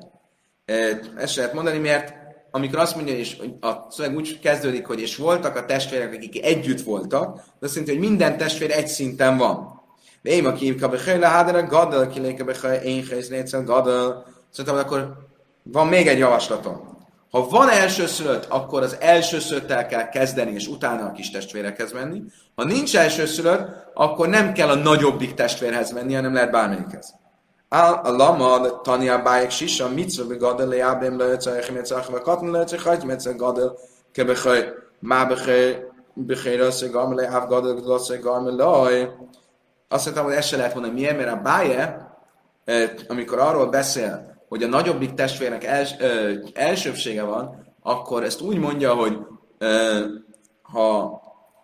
[1.17, 2.13] Ezt se lehet mondani, mert
[2.51, 6.81] amikor azt mondja, és a szöveg úgy kezdődik, hogy és voltak a testvérek, akik együtt
[6.81, 9.81] voltak, de azt jelenti, hogy minden testvér egy szinten van.
[10.21, 14.23] De én, aki imka bechajla hádara, gadal, kiléke bechajla, én hajsz, négyszerűen.
[14.49, 15.17] Szerintem akkor
[15.63, 16.90] van még egy javaslatom.
[17.31, 22.21] Ha van elsőszülött, akkor az elsőszülöttel kell kezdeni, és utána a kis testvérekhez menni.
[22.55, 27.13] Ha nincs elsőszülött, akkor nem kell a nagyobbik testvérhez menni, hanem lehet bármelyikhez.
[27.69, 32.19] Al lama tanya bájek sisa mitzvah be gadel le abem le tzarech mit tzarech ve
[32.19, 32.65] katan le
[33.05, 33.77] mit tzarech gadel
[34.11, 35.25] ke bechai ma
[36.91, 37.75] gam le av gadel
[38.55, 38.63] le
[39.91, 40.93] azt mondtam, hogy ezt se lehet mondani.
[40.93, 41.17] Miért?
[41.17, 42.11] Mert a báje,
[43.07, 48.93] amikor arról beszél, hogy a nagyobbik testvérnek els, ö, elsőbsége van, akkor ezt úgy mondja,
[48.93, 49.17] hogy
[49.57, 49.99] ö,
[50.61, 50.97] ha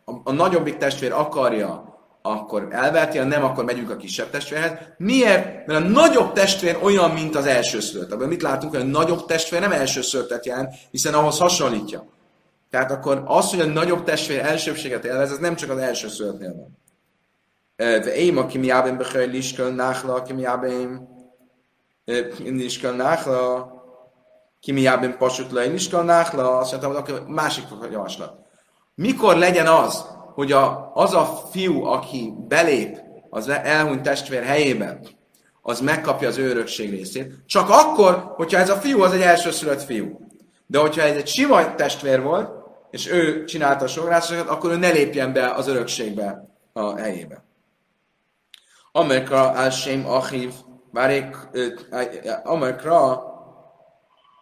[0.06, 4.72] a, a nagyobbik testvér akarja, akkor elverti, ha nem, akkor megyünk a kisebb testvérhez.
[4.98, 5.66] Miért?
[5.66, 8.12] Mert a nagyobb testvér olyan, mint az elsőszülött.
[8.12, 12.06] Abban mit látunk, hogy a nagyobb testvér nem elsőszülöttet jelent, hiszen ahhoz hasonlítja.
[12.70, 16.78] Tehát akkor az, hogy a nagyobb testvér elsőbséget élvez, ez nem csak az elsőszülöttnél van.
[17.76, 21.16] De én, aki mi ábem bechel liskön náhla, aki mi ábem
[22.96, 23.72] náhla,
[24.60, 28.34] ki mi ábem pasut le liskön náhla, azt mondtam, hogy másik javaslat.
[28.96, 33.00] Mikor legyen az, hogy a, az a fiú, aki belép
[33.30, 35.00] az elhunyt testvér helyébe,
[35.62, 37.34] az megkapja az örökség részét.
[37.46, 40.28] Csak akkor, hogyha ez a fiú az egy elsőszülött fiú.
[40.66, 42.50] De hogyha ez egy sima testvér volt,
[42.92, 47.44] és ő csinálta a sográsokat, akkor ő ne lépjen be az örökségbe a helyébe.
[48.92, 50.54] Amerika Álsém Achiv,
[50.98, 51.38] várék,
[52.44, 53.24] Amerika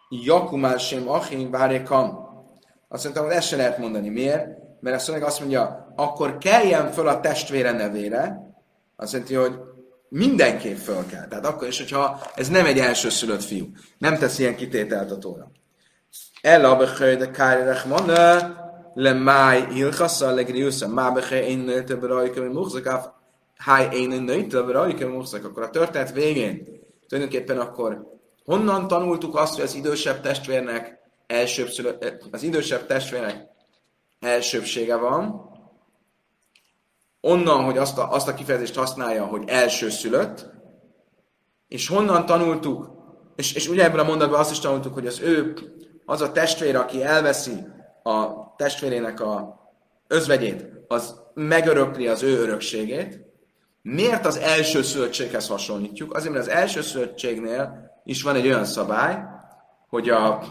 [0.08, 2.24] Jakum Álsém Achiv, várékam.
[2.88, 4.08] Azt mondtam, hogy ezt se lehet mondani.
[4.08, 4.46] Miért?
[4.80, 8.54] Mert a szöveg azt mondja, akkor keljen föl a testvére nevére,
[8.96, 9.54] azt jelenti, hogy
[10.08, 11.28] mindenképp föl kell.
[11.28, 13.66] Tehát akkor is, hogyha ez nem egy elsőszülött fiú.
[13.98, 15.50] Nem tesz ilyen kitételt a tóra.
[16.40, 18.06] Ella bechöj de kárjerech van,
[18.94, 22.48] le máj ilchassa, le griusza, má bechöj én nőtte berajka, mi
[23.56, 25.44] háj én nőtte berajka, mi muhzak.
[25.44, 26.66] Akkor a történet végén
[27.08, 31.68] tulajdonképpen akkor honnan tanultuk azt, hogy az idősebb testvérnek elsőbb
[32.30, 33.48] az idősebb testvérnek
[34.20, 35.50] elsőbsége van,
[37.20, 40.46] onnan, hogy azt a, azt a kifejezést használja, hogy első szülött,
[41.68, 42.90] és honnan tanultuk,
[43.36, 45.54] és, és ugye ebből a mondatban azt is tanultuk, hogy az ő,
[46.04, 47.66] az a testvér, aki elveszi
[48.02, 49.60] a testvérének a
[50.06, 53.24] özvegyét, az megörökli az ő örökségét.
[53.88, 56.14] Miért az első szülöttséghez hasonlítjuk?
[56.14, 59.22] Azért, mert az első szülöttségnél is van egy olyan szabály,
[59.88, 60.42] hogy a,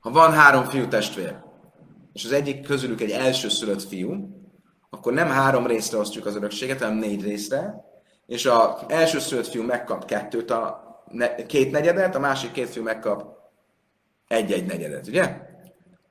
[0.00, 1.36] ha van három fiú testvér,
[2.12, 4.28] és az egyik közülük egy elsőszülött fiú,
[4.90, 7.84] akkor nem három részre osztjuk az örökséget, hanem négy részre,
[8.26, 13.24] és az elsőszülött fiú megkap kettőt, a, ne, két negyedet, a másik két fiú megkap
[14.28, 15.36] egy-egy negyedet, ugye?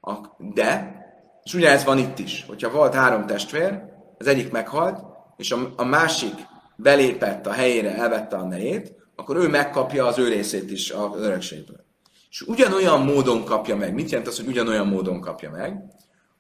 [0.01, 0.99] A, de,
[1.43, 3.90] és ugye ez van itt is, hogyha volt három testvér,
[4.21, 5.03] az egyik meghalt,
[5.37, 6.33] és a, a másik
[6.75, 11.89] belépett a helyére, elvette a nejét, akkor ő megkapja az ő részét is az örökségből
[12.31, 13.93] és ugyanolyan módon kapja meg.
[13.93, 15.83] Mit jelent az, hogy ugyanolyan módon kapja meg?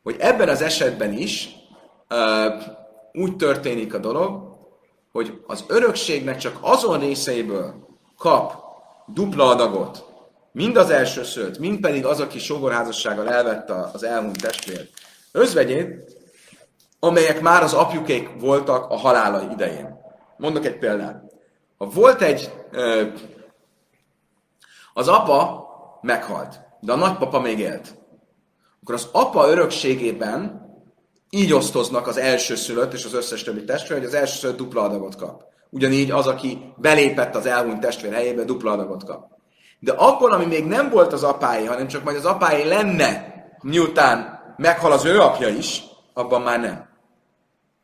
[0.03, 1.49] Hogy ebben az esetben is
[2.09, 2.63] uh,
[3.13, 4.41] úgy történik a dolog,
[5.11, 8.53] hogy az örökségnek csak azon részeiből kap
[9.07, 10.05] dupla adagot,
[10.51, 14.89] mind az első szőt, mind pedig az, aki sógorházassággal elvette az elmúlt testvért
[15.31, 16.17] özvegyét,
[17.03, 19.99] amelyek már az apjukék voltak a halála idején.
[20.37, 21.23] Mondok egy példát.
[21.77, 22.51] Ha volt egy,
[24.93, 25.65] az apa
[26.01, 27.95] meghalt, de a nagypapa még élt.
[28.81, 30.61] Akkor az apa örökségében
[31.29, 35.43] így osztoznak az elsőszülött és az összes többi testvér, hogy az elsőszülött dupla adagot kap.
[35.69, 39.25] Ugyanígy az, aki belépett az elhunyt testvér helyébe, dupla adagot kap.
[39.79, 44.39] De akkor, ami még nem volt az apái, hanem csak majd az apái lenne, miután
[44.57, 45.83] meghal az ő apja is,
[46.13, 46.90] abban már nem.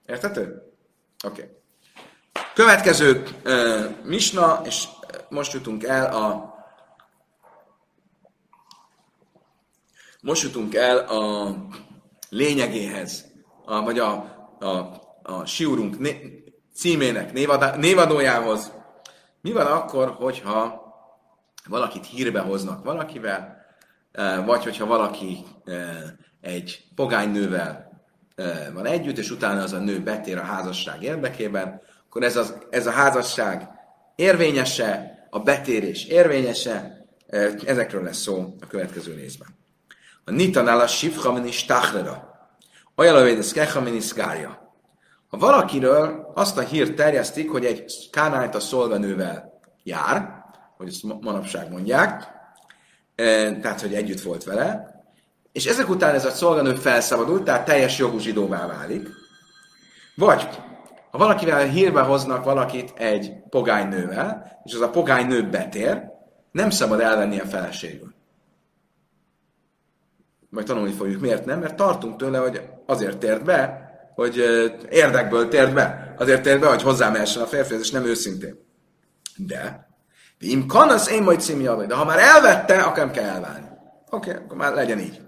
[0.08, 0.72] Értető?
[1.26, 1.42] Oké.
[1.42, 1.56] Okay.
[2.54, 4.88] Következő uh, misna, és
[5.30, 6.56] most jutunk el a
[10.22, 11.56] Most jutunk el a
[12.30, 13.26] lényegéhez,
[13.66, 14.12] a, vagy a,
[14.60, 14.68] a,
[15.24, 16.44] a siurunk né,
[16.74, 18.72] címének, névadá, névadójához.
[19.42, 20.82] Mi van akkor, hogyha
[21.68, 23.66] valakit hírbe hoznak valakivel,
[24.46, 25.46] vagy hogyha valaki
[26.42, 27.87] egy pogánynővel
[28.74, 32.88] van együtt, és utána az a nő betér a házasság érdekében, akkor ez, az, ez
[32.88, 33.70] a házasság
[34.16, 37.06] érvényese, a betérés érvényese,
[37.66, 39.48] ezekről lesz szó a következő részben.
[40.26, 42.36] A nitanál a sifhamenis tachlera.
[42.96, 44.76] Olyan kechamenis gárja.
[45.28, 50.44] Ha valakiről azt a hírt terjesztik, hogy egy kánájt a szolganővel jár,
[50.78, 52.28] hogy ezt manapság mondják,
[53.62, 54.97] tehát, hogy együtt volt vele,
[55.58, 59.10] és ezek után ez a szolganő felszabadult, tehát teljes jogú zsidóvá válik,
[60.16, 60.50] vagy
[61.12, 66.02] ha valakivel hírbe hoznak valakit egy pogánynővel, és az a pogánynő betér,
[66.52, 68.14] nem szabad elvenni a feleségül.
[70.50, 74.38] Majd tanulni fogjuk, miért nem, mert tartunk tőle, hogy azért tért be, hogy
[74.90, 76.14] érdekből tért be.
[76.18, 78.60] Azért tért be, hogy hozzámehessen a férfi, és nem őszintén.
[79.36, 79.88] De,
[80.40, 83.68] im kanasz én majd cími de ha már elvette, akkor nem kell elválni.
[84.10, 85.26] Oké, okay, akkor már legyen így.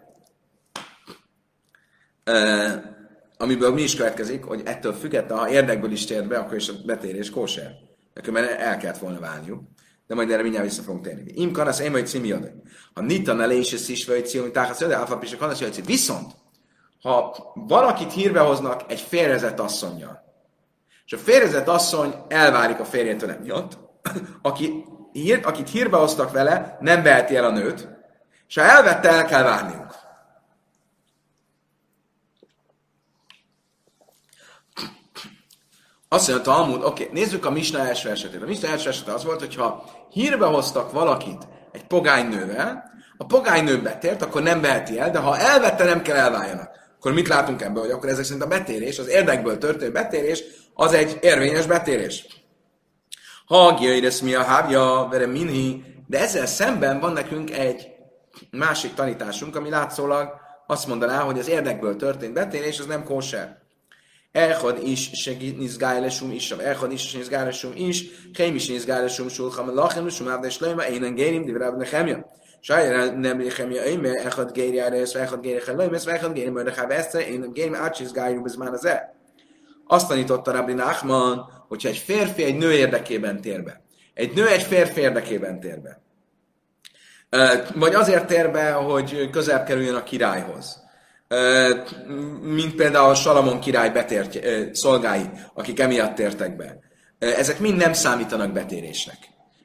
[3.38, 6.74] Amiből mi is következik, hogy ettől függetlenül, ha érdekből is tért be, akkor is a
[6.86, 7.72] betérés kóser.
[8.32, 9.62] Mert el kellett volna válniuk.
[10.08, 11.32] De majd erre mindjárt vissza fogunk térni.
[11.36, 12.34] Im kanasz én majd cími
[12.94, 16.32] Ha nita ne és is vagy cími táhasz de alfa is a kanasz Viszont,
[17.02, 20.24] ha valakit hírbe hoznak egy félrezett asszonyjal,
[21.06, 23.78] és a félrezett asszony elválik a férjétől emiatt,
[24.42, 27.88] aki, hír, akit hírbe hoztak vele, nem veheti el a nőt,
[28.48, 29.96] és ha elvette, el kell várniuk.
[36.12, 38.42] Azt mondja Talmud, oké, okay, nézzük a Misna első esetét.
[38.42, 42.84] A Misna első esete az volt, hogyha hírbe hoztak valakit egy pogánynővel,
[43.18, 46.70] a pogánynő betért, akkor nem veheti el, de ha elvette, nem kell elváljanak.
[46.98, 50.44] Akkor mit látunk ebből, hogy akkor ezek szerint a betérés, az érdekből történő betérés,
[50.74, 52.26] az egy érvényes betérés.
[53.46, 57.88] Ha Giaires mi a hávja, vere minhi, de ezzel szemben van nekünk egy
[58.52, 60.30] másik tanításunk, ami látszólag
[60.68, 63.59] azt mondaná, hogy az érdekből történt betérés, az nem kóser.
[64.32, 68.04] Echad is segít nizgájlesum is, echad is nizgájlesum is,
[68.34, 72.26] Kém is nizgájlesum sulcham lachem, és mávdes lejma, én engérim, divráb nechemja.
[72.60, 77.28] Sajra nem nechemja, én me echad géri áres, echad géri chelajmes, echad géri mördechá vesztre,
[77.28, 79.16] én engérim ácsiz gájrum bezmán az el.
[79.88, 83.82] Azt tanította Rabbi Nachman, hogyha egy férfi egy nő érdekében tér be.
[84.14, 86.02] Egy nő egy férfi érdekében tér be.
[87.76, 90.89] Vagy azért tér be, hogy közel kerüljön a királyhoz
[92.42, 94.40] mint például Salamon király betért,
[94.76, 96.80] szolgái, akik emiatt tértek be.
[97.20, 99.18] Ezek mind nem számítanak betérésnek.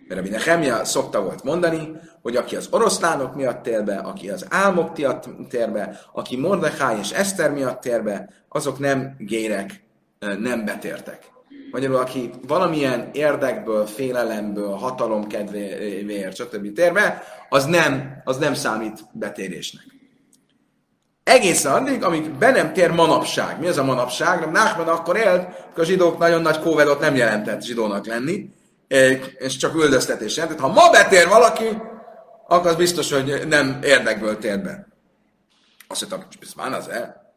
[0.09, 1.89] Mert ami Nehemia szokta volt mondani,
[2.23, 6.99] hogy aki az oroszlánok miatt tér be, aki az álmok miatt tér be, aki Mordechai
[6.99, 9.85] és Eszter miatt tér be, azok nem gérek,
[10.39, 11.33] nem betértek.
[11.71, 16.73] Magyarul, aki valamilyen érdekből, félelemből, hatalom kedvéért, stb.
[16.73, 19.94] tér be, az nem, az nem számít betérésnek.
[21.25, 23.61] Egészen addig, amíg be nem tér manapság.
[23.61, 24.51] Mi az a manapság?
[24.51, 28.49] Nachman akkor élt, hogy a zsidók nagyon nagy kóvedot nem jelentett zsidónak lenni,
[29.39, 30.61] és csak üldöztetés jelentett.
[30.61, 31.65] Ha ma betér valaki,
[32.49, 34.87] akkor az biztos, hogy nem érdekből tér be.
[35.89, 37.33] Azt mondtam, hogy van az el?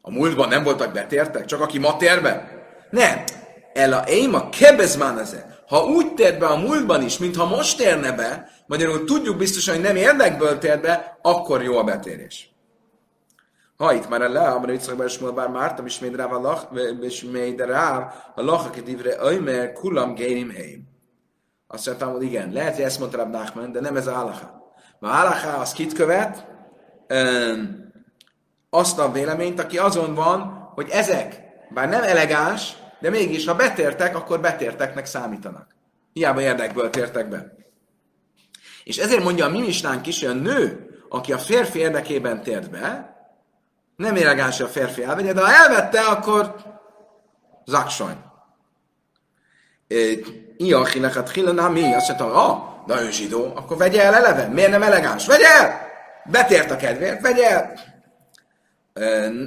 [0.00, 2.48] A múltban nem voltak betértek, csak aki ma tér be?
[2.90, 3.24] Nem.
[3.72, 5.36] El a én a kebezmán az
[5.68, 9.82] Ha úgy tért be a múltban is, mintha most térne be, magyarul tudjuk biztosan, hogy
[9.84, 12.55] nem érdekből tért be, akkor jó a betérés.
[13.76, 16.66] Ha itt már le, amire Yitzchak Bar Shmuel Bar Márta, és még ráv a lach,
[17.00, 20.88] és még ráv a lach, akit ivre öjmer, kulam gérim heim.
[21.66, 24.74] Azt mondtam, hogy igen, lehet, hogy ezt mondta Rab Nachman, de nem ez a halacha.
[25.00, 26.46] A halacha az kit követ?
[27.06, 27.92] Öm,
[28.70, 34.16] azt a véleményt, aki azon van, hogy ezek, bár nem elegáns, de mégis, ha betértek,
[34.16, 35.76] akkor betérteknek számítanak.
[36.12, 37.54] Hiába érdekből tértek be.
[38.84, 42.70] És ezért mondja a mi misnánk is, hogy a nő, aki a férfi érdekében tért
[42.70, 43.15] be,
[43.96, 46.54] nem elegáns, a férfi elvegye, de ha elvette, akkor
[47.64, 48.16] zaksony.
[50.56, 51.94] Iachinek a tchilana mi?
[51.94, 54.46] Azt mondta, ah, de ő zsidó, akkor vegye el eleve.
[54.46, 55.26] Miért nem elegáns?
[55.26, 55.80] Vegye el!
[56.24, 57.72] Betért a kedvéért, vegye el!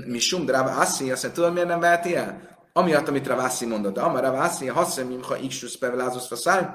[0.06, 2.42] Mi sum, de Ravászi, azt mondta, tudod, miért nem veheti el?
[2.74, 6.68] Amiatt, amit Ravászi mondott, de amar Ravászi, hasszem, ha iksus pevelázus faszáj,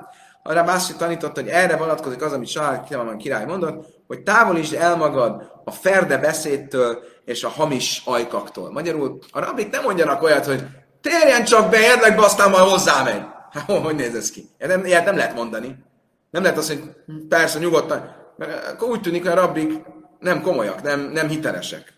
[0.43, 2.83] a Ravászi tanította, hogy erre vonatkozik az, amit Sahár
[3.19, 8.73] király mondott, hogy távolítsd el magad a ferde beszédtől és a hamis ajkaktól.
[8.73, 10.67] Magyarul a rabik nem mondjanak olyat, hogy
[11.01, 13.23] térjen csak be érdekbe, aztán majd hozzámegy.
[13.51, 14.49] Hát, hogy néz ez ki?
[14.59, 15.85] Nem, ilyet nem lehet mondani.
[16.31, 16.83] Nem lehet azt, hogy
[17.29, 18.17] persze, nyugodtan.
[18.37, 19.73] Mert akkor úgy tűnik, hogy a rabbik
[20.19, 21.93] nem komolyak, nem, nem hitelesek.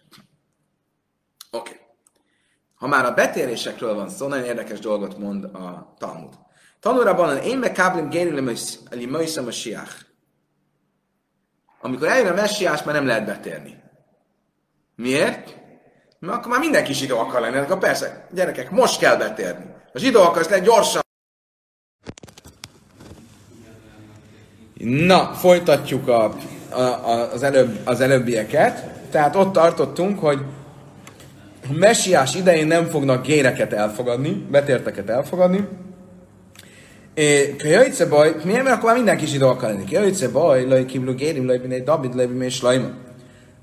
[1.51, 1.71] Oké.
[1.71, 1.85] Okay.
[2.75, 6.35] Ha már a betérésekről van szó, nagyon érdekes dolgot mond a Talmud.
[6.81, 8.41] Tanulában én meg káblim géri
[8.91, 9.09] li
[9.47, 10.05] a siach.
[11.81, 13.76] Amikor eljön a messiás, már nem lehet betérni.
[14.97, 15.57] Miért?
[16.19, 17.57] Mert akkor már mindenki zsidó akar lenni.
[17.57, 19.65] Akkor persze, gyerekek, most kell betérni.
[19.93, 21.03] A zsidó akarsz lenni gyorsan.
[24.81, 26.35] Na, folytatjuk a,
[26.71, 28.85] a, a, az, előbb, az előbbieket.
[29.11, 30.39] Tehát ott tartottunk, hogy
[31.73, 35.69] messiás idején nem fognak géreket elfogadni, betérteket elfogadni.
[37.57, 38.63] Köjöjtse baj, miért?
[38.63, 39.85] Mert akkor már mindenki zsidó akar lenni.
[39.85, 42.89] Köjöjtse baj, laj kiblu gérim, laj egy David, laj és lajma.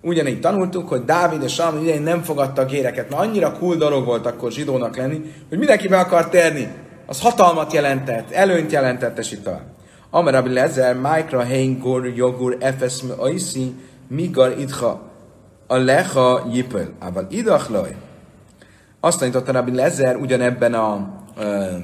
[0.05, 4.05] Ugyanígy tanultuk, hogy Dávid és Salmon idején nem fogadta a géreket, mert annyira cool dolog
[4.05, 6.67] volt akkor zsidónak lenni, hogy mindenki be akar térni.
[7.05, 9.65] Az hatalmat jelentett, előnyt jelentett, és itt tovább.
[10.09, 13.73] Amar Lezer, Májkra, Hein, Gor, Jogur, Efes, Aiszi,
[14.07, 15.01] Migar, Idha,
[15.67, 16.89] a leha jipöl.
[16.99, 17.95] Ával idachlaj.
[18.99, 21.79] Azt tanította Rabbi Lezer ugyanebben a, uh,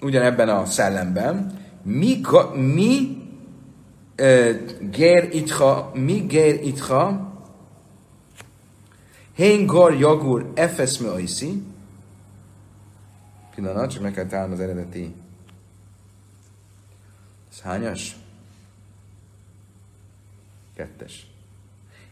[0.00, 1.52] ugyanebben a szellemben,
[1.82, 2.20] mi,
[2.54, 3.16] mi
[4.22, 4.50] uh,
[4.90, 7.29] gér itha, mi gér itha,
[9.40, 11.62] Hén gar jagur efesz me aiszi.
[13.54, 15.14] Pillanat, csak meg kell találni az eredeti.
[17.50, 18.16] Ez hányas?
[20.74, 21.26] Kettes.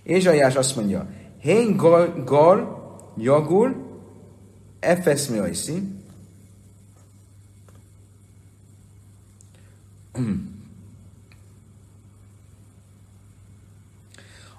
[0.02, 2.82] Ézsaiás azt mondja, Hén gar, gar
[3.16, 3.76] jagur
[4.80, 5.82] efesz me aiszi.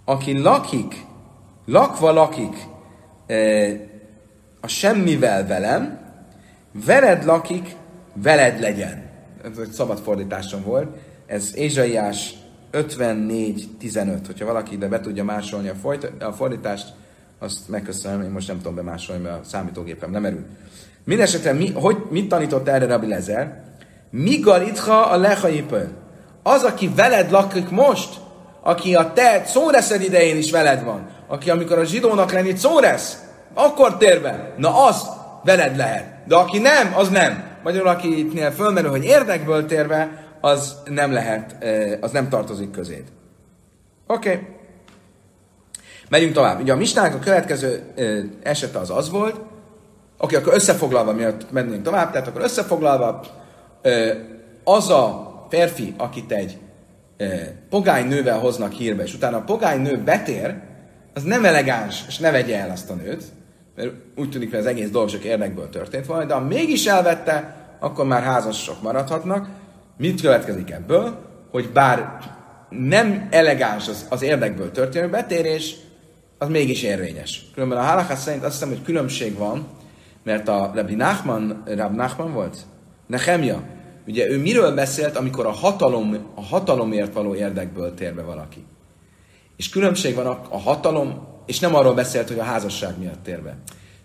[0.03, 1.07] Aki lakik
[1.69, 2.67] lakva lakik
[4.61, 5.99] a semmivel velem,
[6.85, 7.75] veled lakik,
[8.13, 9.09] veled legyen.
[9.43, 10.97] Ez egy szabad fordításom volt.
[11.25, 12.33] Ez Ézsaiás
[12.71, 14.19] 54-15.
[14.25, 16.93] Hogyha valaki ide be tudja másolni a, folyt- a fordítást,
[17.39, 20.45] azt megköszönöm, én most nem tudom bemásolni, mert a számítógépem nem erül.
[21.03, 23.63] Mindenesetre, mi, hogy, mit tanított erre Rabbi Lezer?
[24.09, 25.87] Mi garitha a lehaipöl?
[26.43, 28.19] Az, aki veled lakik most,
[28.61, 33.23] aki a te szóreszed idején is veled van, aki amikor a zsidónak lenni szóresz,
[33.53, 35.09] akkor tér be, na az
[35.43, 36.05] veled lehet.
[36.25, 37.43] De aki nem, az nem.
[37.63, 41.65] Magyarul akinél fölmerül, hogy érdekből térve, az nem lehet,
[42.01, 43.03] az nem tartozik közéd.
[44.07, 44.29] Oké.
[44.31, 44.47] Okay.
[46.09, 46.61] Megyünk tovább.
[46.61, 47.93] Ugye a mistának a következő
[48.43, 49.45] esete az az volt, oké,
[50.17, 53.21] okay, akkor összefoglalva, miatt mennénk tovább, tehát akkor összefoglalva,
[54.63, 56.57] az a férfi, akit egy
[57.69, 60.55] pogány nővel hoznak hírbe, és utána a pogány nő betér,
[61.19, 63.23] az nem elegáns, és ne vegye el azt a nőt,
[63.75, 67.55] mert úgy tűnik, hogy az egész dolog csak érdekből történt volna, de ha mégis elvette,
[67.79, 69.49] akkor már házasok maradhatnak.
[69.97, 71.17] Mit következik ebből?
[71.51, 72.19] Hogy bár
[72.69, 75.75] nem elegáns az, az érdekből történő betérés,
[76.37, 77.45] az mégis érvényes.
[77.53, 79.67] Különben a halakha szerint azt hiszem, hogy különbség van,
[80.23, 82.57] mert a Rabbi Nachman, Rab Nachman volt?
[83.07, 83.63] Nehemja.
[84.07, 88.65] Ugye ő miről beszélt, amikor a, hatalom, a hatalomért való érdekből tér be valaki?
[89.59, 93.39] És különbség van a, a hatalom, és nem arról beszélt, hogy a házasság miatt tér.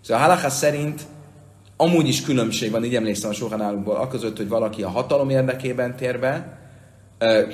[0.01, 1.01] Szóval a halaká szerint
[1.77, 6.19] amúgy is különbség van, így emlékszem a sohanálukból, aközött, hogy valaki a hatalom érdekében tér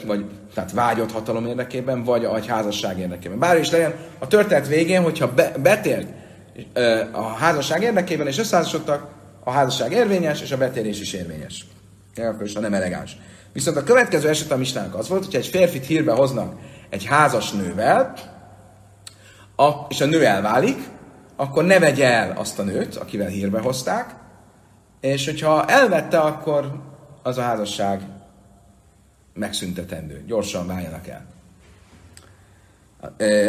[0.05, 3.39] vagy tehát vágyott hatalom érdekében, vagy a házasság érdekében.
[3.39, 6.07] Bár is legyen, a történet végén, hogyha be, betért
[7.11, 9.09] a házasság érdekében, és összeházasodtak,
[9.43, 11.65] a házasság érvényes, és a betérés is érvényes.
[12.15, 13.17] Akkor is, ha nem elegáns.
[13.53, 16.55] Viszont a következő eset a mistának az volt, hogyha egy férfit hírbe hoznak
[16.91, 18.13] egy házas nővel,
[19.55, 20.89] a, és a nő elválik,
[21.35, 24.15] akkor ne vegye el azt a nőt, akivel hírbe hozták,
[24.99, 26.81] és hogyha elvette, akkor
[27.23, 28.01] az a házasság
[29.33, 30.23] megszüntetendő.
[30.27, 31.25] Gyorsan váljanak el.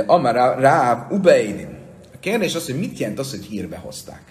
[0.07, 1.79] Amar Ráv Ubeidim.
[2.15, 4.23] A kérdés az, hogy mit jelent az, hogy hírbe hozták.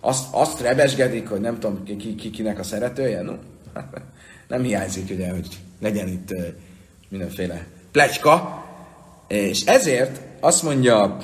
[0.00, 3.22] Azt, azt rebesgedik, hogy nem tudom, ki, ki, kinek a szeretője?
[3.22, 3.34] No,
[4.48, 6.34] nem hiányzik, ugye, hogy legyen itt
[7.08, 8.64] mindenféle pletyka,
[9.28, 11.16] és ezért azt mondja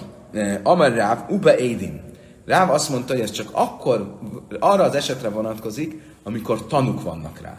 [0.62, 2.00] Amar Ráv, Uba Édim.
[2.46, 4.18] Ráv azt mondta, hogy ez csak akkor,
[4.58, 7.56] arra az esetre vonatkozik, amikor tanuk vannak rá.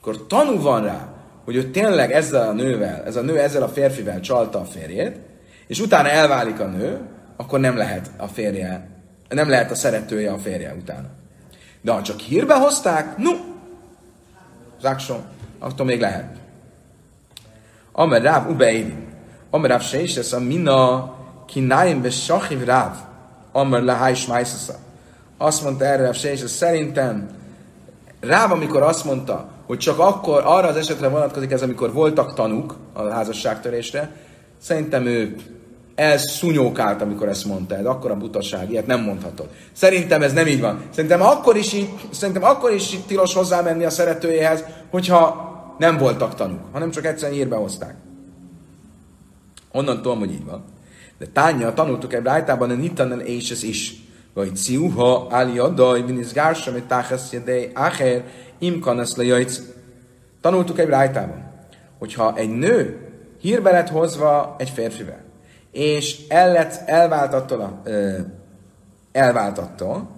[0.00, 1.08] Akkor tanú van rá,
[1.44, 5.16] hogy ő tényleg ezzel a nővel, ez a nő ezzel a férfivel csalta a férjét,
[5.66, 7.00] és utána elválik a nő,
[7.36, 8.88] akkor nem lehet a férje,
[9.28, 11.08] nem lehet a szeretője a férje utána.
[11.80, 13.30] De ha csak hírbe hozták, no,
[14.80, 15.24] zákson,
[15.58, 16.37] akkor még lehet.
[17.98, 19.06] Amer Ráv Ubeidim.
[19.50, 21.14] Amer Ráv se is lesz a mina
[21.46, 22.96] kináim be sachiv Ráv.
[23.52, 24.74] Amer lehaj smajszasza.
[25.38, 27.28] Azt mondta erre Ráv se is, szerintem
[28.20, 32.74] Ráv, amikor azt mondta, hogy csak akkor arra az esetre vonatkozik ez, amikor voltak tanúk
[32.92, 34.10] a házasságtörésre,
[34.60, 35.34] szerintem ő
[35.94, 37.76] elszúnyókált, amikor ezt mondta.
[37.76, 39.48] Ez akkora butaság, ilyet nem mondhatod.
[39.72, 40.82] Szerintem ez nem így van.
[40.94, 45.47] Szerintem akkor is így, szerintem akkor is így tilos hozzámenni a szeretőjéhez, hogyha
[45.78, 47.94] nem voltak tanúk, hanem csak egyszerűen hírbe hozták.
[49.72, 50.64] Onnan tudom, hogy így van.
[51.18, 54.06] De tánya, tanultuk ebben rájtában, hogy nitanen és ez is.
[54.34, 58.24] Vagy ciuha, áli adaj, viniz gársam, egy táhasz jedei, áher,
[58.58, 59.44] imkan ezt le
[60.40, 61.50] Tanultuk egy rájtában,
[61.98, 63.08] hogyha egy nő
[63.40, 65.20] hírbe lett hozva egy férfivel,
[65.72, 67.82] és el lett elváltattól,
[69.12, 70.08] elváltattól,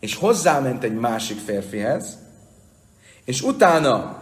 [0.00, 2.18] és hozzáment egy másik férfihez,
[3.24, 4.18] és utána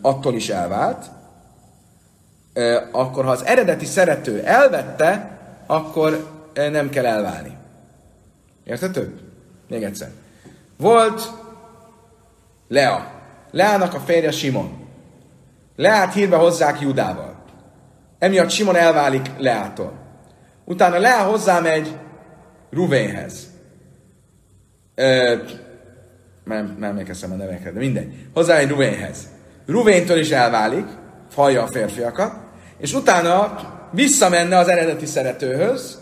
[0.00, 1.06] attól is elvált,
[2.92, 7.56] akkor ha az eredeti szerető elvette, akkor nem kell elválni.
[8.64, 9.18] Értető?
[9.68, 10.10] Még egyszer.
[10.76, 11.32] Volt
[12.68, 13.12] Lea.
[13.50, 14.86] Leának a férje Simon.
[15.76, 17.34] Leát hírbe hozzák Judával.
[18.18, 19.92] Emiatt Simon elválik Leától.
[20.64, 21.96] Utána Lea hozzámegy
[22.70, 23.46] Ruvénhez.
[26.44, 28.14] Ö, nem, nem emlékeztem a nevekre, de mindegy.
[28.48, 29.28] Egy Ruvénhez.
[29.66, 30.86] Ruvéntől is elválik,
[31.30, 32.34] falja a férfiakat,
[32.78, 33.56] és utána
[33.92, 35.98] visszamenne az eredeti szeretőhöz,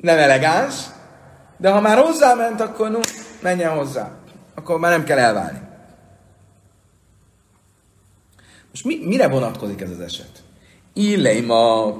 [0.00, 0.74] nem elegáns,
[1.56, 3.00] de ha már hozzáment, akkor no,
[3.42, 4.10] menjen hozzá.
[4.54, 5.58] Akkor már nem kell elválni.
[8.70, 10.42] Most mi, mire vonatkozik ez az eset?
[10.92, 11.94] Illeima,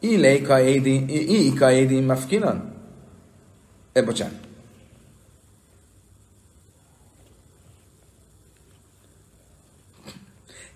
[0.00, 1.04] illeika édi,
[1.46, 2.74] ika édi mafkinan?
[3.92, 4.49] Eh, bocsánat.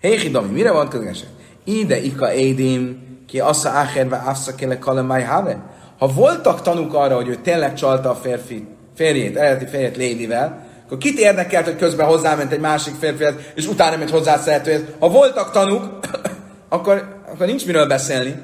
[0.05, 1.27] Héhidami, mire van közösen?
[1.63, 5.57] Ide ika édim, ki assza áherve afsza kele kalemai have.
[5.99, 10.97] Ha voltak tanúk arra, hogy ő tényleg csalta a férfi, férjét, eredeti férjét Lédivel, akkor
[10.97, 14.81] kit érdekelt, hogy közben hozzáment egy másik férfihez, és utána ment hozzá szeretőhez?
[14.99, 15.83] Ha voltak tanúk,
[16.69, 18.35] akkor, akkor nincs miről beszélni.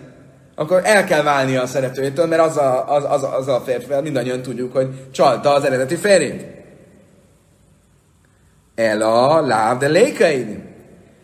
[0.56, 4.42] Akkor el kell válni a szeretőjétől, mert az a, az, az, az a férfivel mindannyian
[4.42, 6.46] tudjuk, hogy csalta az eredeti férjét.
[8.76, 10.71] El a láb de lékeidim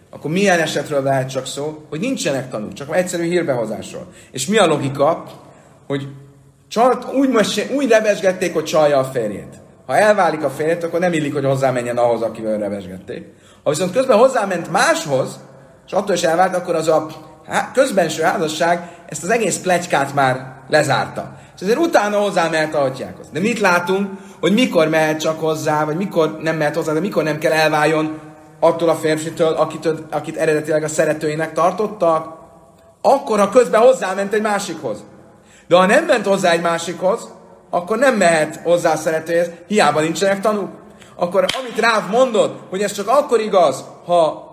[0.10, 4.08] akkor milyen esetről lehet csak szó, hogy nincsenek tanúk, csak egyszerű hírbehozásról.
[4.32, 5.24] És mi a logika,
[5.88, 6.08] hogy
[6.68, 9.55] csalt, úgy, most, úgy rebesgették, hogy csalja a férjét.
[9.86, 13.26] Ha elválik a férjét, akkor nem illik, hogy hozzámenjen ahhoz, akivel rebesgették.
[13.64, 15.39] Ha viszont közben hozzáment máshoz,
[15.86, 17.08] és attól is elvált, akkor az a
[17.74, 21.36] közbenső házasság ezt az egész plegykát már lezárta.
[21.55, 23.30] És ezért utána hozzá mehet a atyákhoz.
[23.32, 27.24] De mit látunk, hogy mikor mehet csak hozzá, vagy mikor nem mehet hozzá, de mikor
[27.24, 28.20] nem kell elváljon
[28.60, 32.36] attól a férfitől, akit, akit eredetileg a szeretőinek tartottak,
[33.01, 35.03] akkor, ha közben hozzáment egy másikhoz.
[35.68, 37.34] De ha nem ment hozzá egy másikhoz,
[37.70, 40.70] akkor nem mehet hozzá a szeretőhez, hiába nincsenek tanúk.
[41.16, 44.45] Akkor amit Ráv mondott, hogy ez csak akkor igaz, ha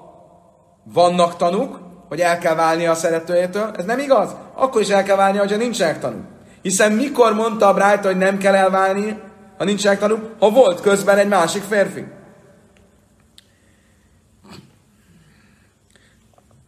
[0.92, 1.78] vannak tanúk,
[2.08, 4.34] hogy el kell válnia a szeretőjétől, ez nem igaz.
[4.54, 6.24] Akkor is el kell válnia, hogyha nincsenek tanúk.
[6.62, 9.20] Hiszen mikor mondta a Brájta, hogy nem kell elválni,
[9.58, 12.04] ha nincsenek tanúk, ha volt közben egy másik férfi.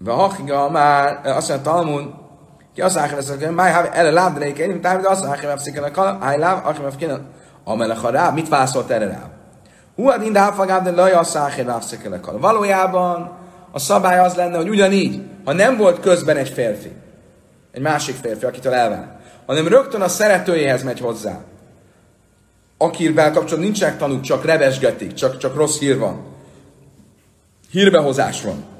[0.09, 2.04] Azt mondja Talmud,
[2.74, 2.96] ki azt
[3.28, 6.38] mondja, hogy máj havi ele lábdreik, én távid azt mondja, hogy széken a kal, áj
[6.38, 7.20] láb, aki meg kéne,
[7.64, 9.30] amelech a ráb, mit válaszolt erre ráb?
[9.96, 12.38] Hú, hát inda hafagáb, de laj azt mondja, hogy a kal.
[12.38, 13.38] Valójában
[13.72, 16.92] a szabály az lenne, hogy ugyanígy, ha nem volt közben egy férfi,
[17.72, 21.38] egy másik férfi, akitől elvál, hanem rögtön a szeretőjéhez megy hozzá,
[22.78, 26.24] akivel kapcsolatban nincsenek tanúk, csak revesgetik, csak, csak rossz hír van.
[27.70, 28.76] Hírbehozás van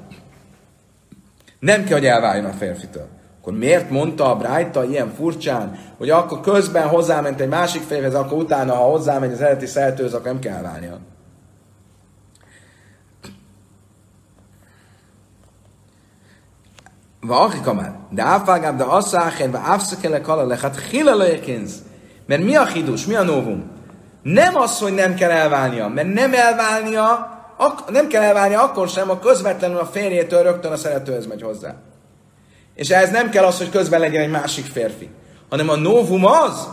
[1.59, 3.07] nem kell, hogy elváljon a férfitől.
[3.39, 8.37] Akkor miért mondta a Brájta ilyen furcsán, hogy akkor közben hozzáment egy másik férfihez, akkor
[8.37, 10.97] utána, ha hozzámegy az eredeti szeretőhöz, akkor nem kell elválnia.
[17.21, 17.95] Vahika már.
[18.09, 21.23] De áfágább, de asszáchen, vagy áfszakele kala hát hila
[22.25, 23.71] Mert mi a hidus, mi a novum?
[24.21, 29.07] Nem az, hogy nem kell elválnia, mert nem elválnia ak- nem kell elvárni akkor sem,
[29.07, 31.75] ha közvetlenül a férjétől rögtön a szeretőhez megy hozzá.
[32.75, 35.09] És ehhez nem kell az, hogy közben legyen egy másik férfi.
[35.49, 36.67] Hanem a novum az,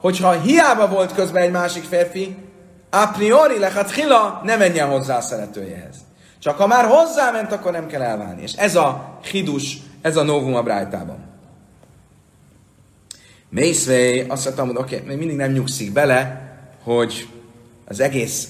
[0.00, 2.36] hogyha hiába volt közben egy másik férfi,
[2.90, 5.96] a priori lehet hila, ne menjen hozzá a szeretőjehez.
[6.38, 8.42] Csak ha már hozzáment, akkor nem kell elválni.
[8.42, 11.16] És ez a hidus, ez a novum a brájtában.
[13.48, 16.52] Mészvej, azt mondtam, hogy oké, okay, még mindig nem nyugszik bele,
[16.82, 17.28] hogy
[17.88, 18.48] az egész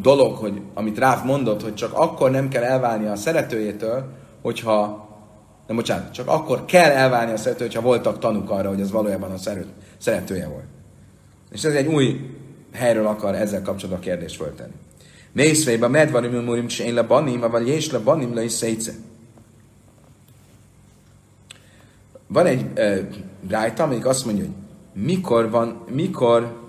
[0.00, 4.04] dolog, hogy, amit Ráv mondott, hogy csak akkor nem kell elválni a szeretőjétől,
[4.42, 5.08] hogyha,
[5.66, 9.30] nem bocsánat, csak akkor kell elválni a szeretőjétől, hogyha voltak tanúk arra, hogy ez valójában
[9.30, 9.66] a szeret,
[9.98, 10.64] szeretője volt.
[11.50, 12.34] És ez egy új
[12.72, 14.74] helyről akar ezzel kapcsolatban kérdést föltenni.
[15.32, 18.64] Mészvében medvarim umurim én le banim, vagy és le banim le is.
[22.26, 22.98] Van egy uh,
[23.48, 24.54] rájta, amelyik azt mondja, hogy
[25.02, 26.60] mikor van, mikor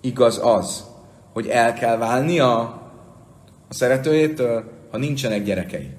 [0.00, 0.89] igaz az,
[1.32, 2.58] hogy el kell válnia
[3.68, 5.90] a szeretőjétől, ha nincsenek gyerekei.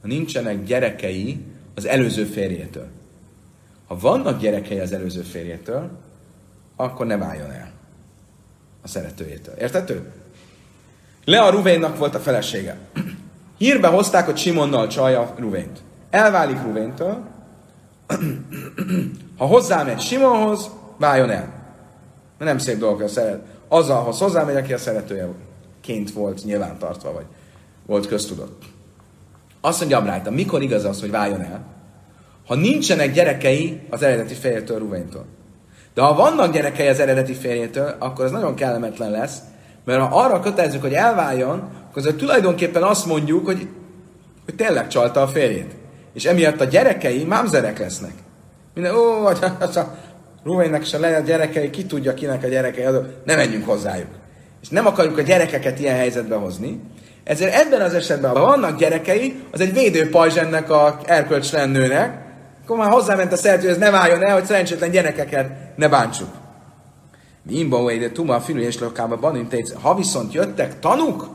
[0.00, 1.44] Ha nincsenek gyerekei
[1.74, 2.88] az előző férjétől.
[3.86, 5.90] Ha vannak gyerekei az előző férjétől,
[6.76, 7.70] akkor ne váljon el
[8.82, 9.54] a szeretőjétől.
[9.54, 10.12] Értető?
[11.24, 12.78] Lea Ruvénnak volt a felesége.
[13.58, 15.78] Hírbe hozták, hogy Simonnal csalja Ruvént.
[16.10, 17.24] Elválik Ruvéntől,
[19.36, 21.59] ha hozzámegy Simonhoz, váljon el.
[22.40, 23.40] Mert nem szép dolgokra szeret.
[23.68, 25.28] Azzal, ha hozzámegy, aki a szeretője
[25.80, 27.24] ként volt nyilvántartva, vagy
[27.86, 28.62] volt köztudott.
[29.60, 31.64] Azt mondja Abrájta, mikor igaz az, hogy váljon el?
[32.46, 35.24] Ha nincsenek gyerekei az eredeti férjétől, Ruvéntől.
[35.94, 39.38] De ha vannak gyerekei az eredeti férjétől, akkor ez nagyon kellemetlen lesz,
[39.84, 43.68] mert ha arra kötelezzük, hogy elváljon, akkor az tulajdonképpen azt mondjuk, hogy,
[44.44, 45.76] hogy tényleg csalta a férjét.
[46.12, 48.14] És emiatt a gyerekei mámzerek lesznek.
[48.74, 49.28] Minden, ó,
[50.42, 52.84] a Ruvénnek se lehet gyerekei, ki tudja kinek a gyerekei,
[53.24, 54.10] nem menjünk hozzájuk.
[54.62, 56.80] És nem akarjuk a gyerekeket ilyen helyzetbe hozni.
[57.24, 62.28] Ezért ebben az esetben, ha vannak gyerekei, az egy védőpajzs ennek a erkölcslen nőnek,
[62.62, 66.28] akkor már hozzáment a szerető, hogy ez ne váljon el, hogy szerencsétlen gyerekeket ne bántsuk.
[67.48, 69.48] Imba de tuma filu és lokába banin
[69.82, 71.28] Ha viszont jöttek tanuk,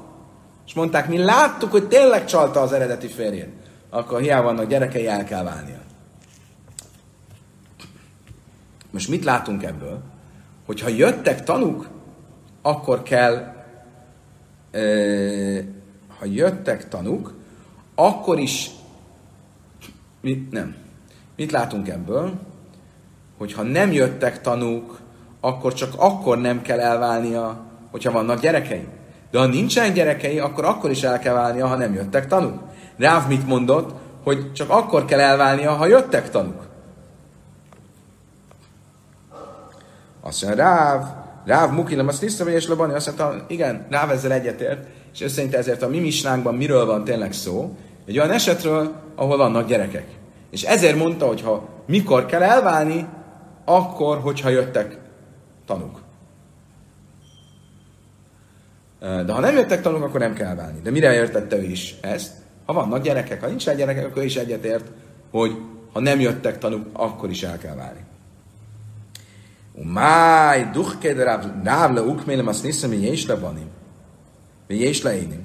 [0.65, 3.49] és mondták, mi láttuk, hogy tényleg csalta az eredeti férjét,
[3.89, 5.84] akkor hiába vannak gyerekei, el kell válnia.
[8.95, 10.01] Most mit látunk ebből?
[10.65, 11.87] Hogyha jöttek tanuk,
[12.61, 13.53] akkor kell,
[14.71, 14.81] e,
[16.19, 17.33] ha jöttek tanuk,
[17.95, 18.69] akkor is,
[20.21, 20.75] mit, nem,
[21.35, 22.33] mit látunk ebből?
[23.37, 24.99] Hogyha nem jöttek tanúk,
[25.39, 28.87] akkor csak akkor nem kell elválnia, hogyha vannak gyerekei.
[29.31, 32.61] De ha nincsen gyerekei, akkor akkor is el kell válnia, ha nem jöttek tanúk.
[32.97, 33.93] Ráv mit mondott?
[34.23, 36.64] Hogy csak akkor kell elválnia, ha jöttek tanúk.
[40.25, 41.05] Azt mondja, Ráv,
[41.45, 45.55] Ráv Mukilam, azt tiszta, és Labani, azt mondta, igen, Ráv ezzel egyetért, és ő szerint
[45.55, 47.75] ezért a mi misnánkban miről van tényleg szó?
[48.05, 50.07] Egy olyan esetről, ahol vannak gyerekek.
[50.49, 53.07] És ezért mondta, hogy ha mikor kell elválni,
[53.65, 54.97] akkor, hogyha jöttek
[55.65, 55.99] tanúk.
[58.99, 60.79] De ha nem jöttek tanúk, akkor nem kell válni.
[60.81, 62.33] De mire értette ő is ezt?
[62.65, 64.85] Ha vannak gyerekek, ha nincs gyerekek, akkor ő is egyetért,
[65.31, 65.57] hogy
[65.93, 67.99] ha nem jöttek tanúk, akkor is el kell válni.
[72.47, 73.67] Azt niszem, hogy és le vanim.
[74.67, 75.43] Vagy és le énim.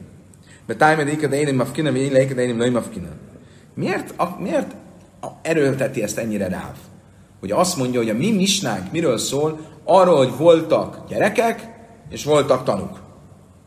[0.67, 3.13] Betájmed éked énim mafkinem, én leéked énim női mafkinem.
[3.75, 4.75] Miért, miért
[5.43, 6.75] erőlteti ezt ennyire ráv?
[7.41, 11.69] Hogy azt mondja, hogy a mi misnánk miről szól, arról, hogy voltak gyerekek,
[12.09, 13.01] és voltak tanuk.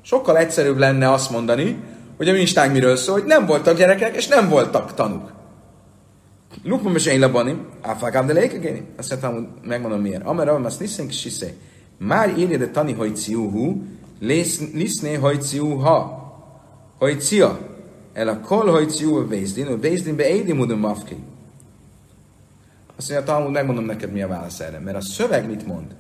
[0.02, 1.78] Sokkal egyszerűbb lenne azt mondani,
[2.18, 5.34] hogy a mi misnánk miről szól, hogy nem voltak gyerekek, és nem voltak tanuk.
[6.64, 8.86] Lukma is én labanim, áfákám de lékegéni.
[8.98, 10.26] Azt mondtam, megmondom miért.
[10.26, 11.54] Amara, azt niszünk siszé.
[11.98, 13.82] Már írja de tani, hogy ciúhu,
[14.74, 16.22] liszné, hogy ciúha,
[16.98, 17.60] hogy cia.
[18.14, 21.16] El a kol, hogy ciú a vézdin, a vézdin be édi mudum mafki.
[22.96, 24.80] Azt mondja, Talmud, megmondom neked, mi a válasz erre.
[24.80, 25.96] Mert a szöveg mit mond?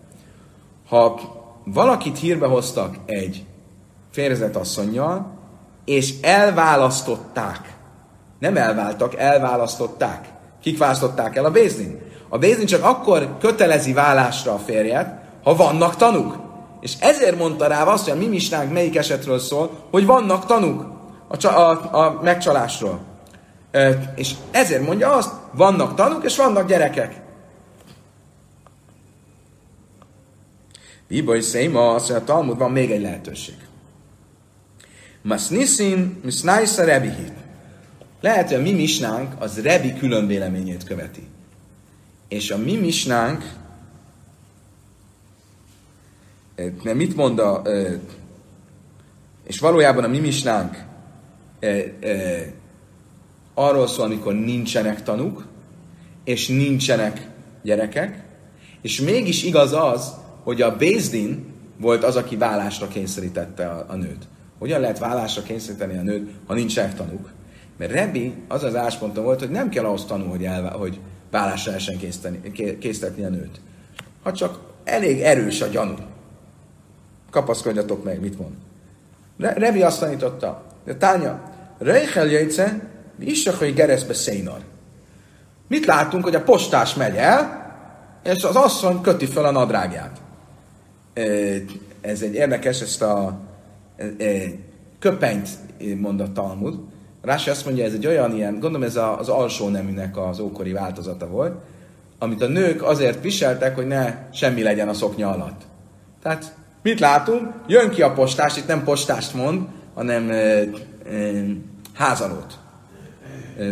[0.87, 1.21] Ha
[1.65, 3.45] valakit hírbe hoztak egy
[4.11, 5.37] férjezett asszonynal,
[5.85, 7.73] és elválasztották,
[8.39, 10.32] nem elváltak, elválasztották.
[10.63, 11.45] Kik választották el?
[11.45, 12.01] A Bézdin.
[12.29, 16.35] A Bézdin csak akkor kötelezi vállásra a férjet, ha vannak tanúk.
[16.81, 20.85] És ezért mondta rá azt, hogy a mi misnánk melyik esetről szól, hogy vannak tanúk
[21.27, 22.99] a, a, a megcsalásról.
[23.71, 27.21] E, és ezért mondja azt, vannak tanúk és vannak gyerekek.
[31.07, 33.55] Bibai Széma, azt mondja, a Talmud van még egy lehetőség.
[35.21, 37.42] Masnisin, misnaisa rebihit.
[38.23, 41.27] Lehet, hogy a mi misnánk az Rebi külön véleményét követi.
[42.27, 43.53] És a mi misnánk,
[46.55, 47.61] mert mit mond a,
[49.47, 50.83] és valójában a mi misnánk
[53.53, 55.45] arról szól, amikor nincsenek tanúk,
[56.23, 57.29] és nincsenek
[57.61, 58.23] gyerekek,
[58.81, 60.13] és mégis igaz az,
[60.43, 61.45] hogy a Bézdin
[61.77, 64.27] volt az, aki vállásra kényszerítette a, a nőt.
[64.59, 67.29] Hogyan lehet vállásra kényszeríteni a nőt, ha nincsenek tanúk?
[67.77, 70.99] Mert Rebbi az az ásponta volt, hogy nem kell ahhoz tanul, hogy, elvá, hogy
[71.31, 71.97] vállásra lehessen
[72.79, 73.61] készíteni a nőt.
[74.23, 75.95] Ha csak elég erős a gyanú.
[77.31, 78.53] Kapaszkodjatok meg, mit mond.
[79.37, 82.89] Rebi azt tanította, de Tánya, Reichel jöjjtse,
[83.57, 84.59] hogy gereszbe szénar.
[85.67, 87.61] Mit látunk, hogy a postás megy el,
[88.23, 90.21] és az asszony köti fel a nadrágját.
[92.01, 93.39] Ez egy érdekes, ezt a
[94.99, 95.49] köpenyt
[95.97, 96.79] mondott Talmud.
[97.23, 101.27] Rási azt mondja, ez egy olyan ilyen, gondolom ez az alsó neműnek az ókori változata
[101.27, 101.55] volt,
[102.19, 105.61] amit a nők azért viseltek, hogy ne semmi legyen a szoknya alatt.
[106.21, 107.53] Tehát mit látunk?
[107.67, 110.67] Jön ki a postás, itt nem postást mond, hanem e, e,
[111.93, 112.59] házalót.
[113.59, 113.63] E,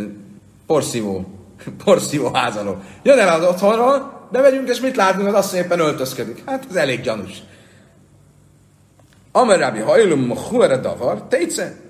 [0.65, 1.25] porszívó.
[1.83, 2.77] Porszívó házaló.
[3.03, 6.43] Jön el az otthonról, bemegyünk, és mit látunk, az azt éppen öltözködik.
[6.45, 7.43] Hát ez elég gyanús.
[9.31, 11.89] Amerábi hajlum, huere davar, tejce.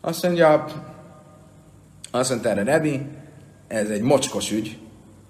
[0.00, 0.64] Azt mondja,
[2.10, 3.06] azt mondta erre Rebi,
[3.66, 4.78] ez egy mocskos ügy,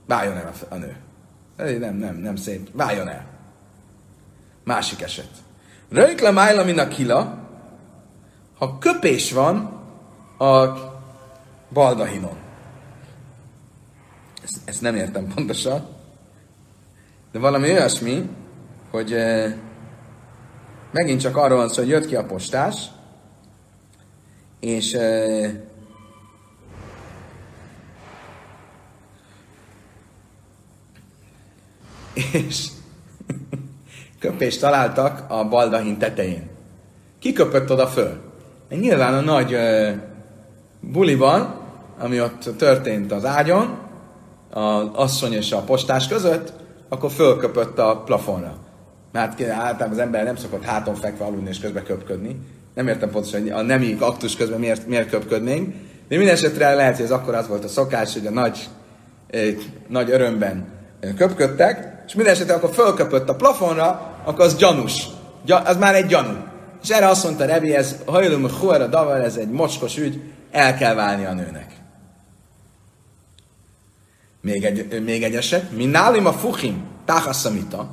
[0.07, 0.97] váljon el a, nő.
[1.57, 3.27] Ez nem, nem, nem szép, váljon el.
[4.65, 5.31] Másik eset.
[5.89, 7.39] Röjkle májla, mint a kila,
[8.59, 9.57] ha köpés van
[10.39, 10.75] a
[11.73, 12.37] baldahinon.
[14.43, 15.87] Ezt, ezt nem értem pontosan,
[17.33, 18.29] de valami olyasmi,
[18.91, 19.55] hogy eh,
[20.91, 22.91] megint csak arról van szó, hogy jött ki a postás,
[24.61, 24.97] és
[32.33, 32.69] és
[34.21, 36.49] köpést találtak a baldahin tetején.
[37.19, 38.21] Ki köpött oda föl?
[38.71, 39.57] Nyilván a nagy
[40.81, 41.61] buliban,
[41.99, 43.79] ami ott történt az ágyon,
[44.51, 46.53] az asszony és a postás között,
[46.89, 48.57] akkor fölköpött a plafonra.
[49.13, 52.41] Mert általában az ember nem szokott háton fekve aludni és közben köpködni.
[52.79, 55.75] Nem értem pontosan, hogy a nemi aktus közben miért, miért köpködnénk.
[56.09, 58.69] De minden esetre lehet, hogy ez akkor az volt a szokás, hogy a nagy,
[59.31, 59.55] eh,
[59.89, 60.67] nagy örömben
[61.17, 65.09] köpködtek, és minden esetre akkor fölköpött a plafonra, akkor az gyanús.
[65.45, 66.37] Gya, az már egy gyanú.
[66.83, 70.95] És erre azt mondta Revi, ez hajlum a davar, ez egy mocskos ügy, el kell
[70.95, 71.73] válni a nőnek.
[74.41, 75.71] Még egy, még egy eset.
[75.77, 77.91] Mi nálim a fuchim, táhaszamita.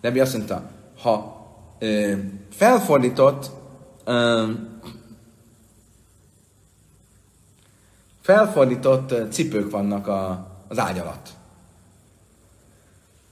[0.00, 0.70] Rebi azt mondta,
[1.02, 1.36] ha
[1.78, 2.12] ö,
[2.52, 3.56] felfordított
[8.22, 11.28] felfordított cipők vannak a, az ágy alatt.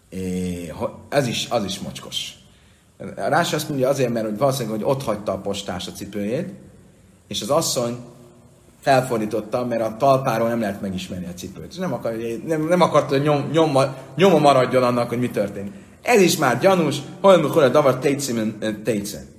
[0.08, 0.72] É,
[1.08, 2.34] ez is, az is mocskos.
[3.14, 6.52] Rás azt mondja azért, mert hogy valószínűleg, hogy ott hagyta a postás a cipőjét,
[7.26, 7.96] és az asszony
[8.80, 11.78] felfordította, mert a talpáról nem lehet megismerni a cipőt.
[11.78, 12.16] Nem, akar,
[12.46, 15.74] nem, nem akarta, hogy nyom, nyoma, nyoma maradjon annak, hogy mi történt.
[16.02, 19.35] Ez is már gyanús, hogy mikor a davar tétszen.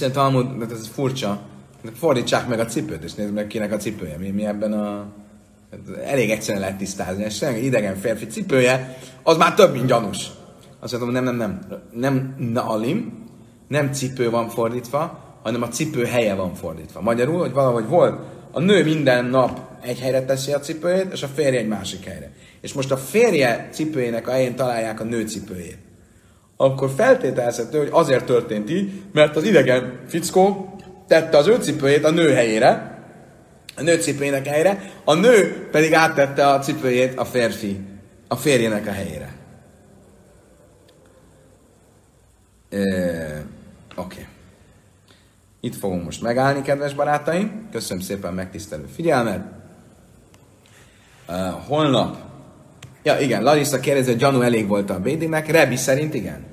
[0.00, 1.40] Azt mondja, Talmud, de ez furcsa,
[1.94, 4.16] fordítsák meg a cipőt, és nézd meg kinek a cipője.
[4.18, 5.06] Mi, mi ebben a...
[6.04, 7.24] Elég egyszerűen lehet tisztázni.
[7.24, 10.30] És idegen férfi cipője, az már több, mint gyanús.
[10.80, 11.60] Azt mondom, nem, nem, nem.
[11.92, 13.26] Nem naalim,
[13.68, 17.00] nem cipő van fordítva, hanem a cipő helye van fordítva.
[17.00, 18.18] Magyarul, hogy valahogy volt,
[18.52, 22.32] a nő minden nap egy helyre teszi a cipőjét, és a férje egy másik helyre.
[22.60, 25.87] És most a férje cipőjének a helyén találják a nő cipőjét
[26.60, 30.76] akkor feltételezhető, hogy azért történt így, mert az idegen fickó
[31.06, 32.98] tette az ő cipőjét a nő helyére,
[33.76, 37.80] a nő cipőjének helyére, a nő pedig áttette a cipőjét a férfi,
[38.28, 39.36] a férjének a helyére.
[42.70, 43.44] Oké.
[43.96, 44.26] Okay.
[45.60, 47.68] Itt fogunk most megállni, kedves barátaim.
[47.72, 49.46] Köszönöm szépen megtisztelő figyelmet.
[51.28, 51.36] Uh,
[51.66, 52.27] holnap
[53.02, 55.50] Ja, igen, Larissa kérdezi, hogy gyanú elég volt a Bédinek.
[55.50, 56.44] Rebi szerint igen.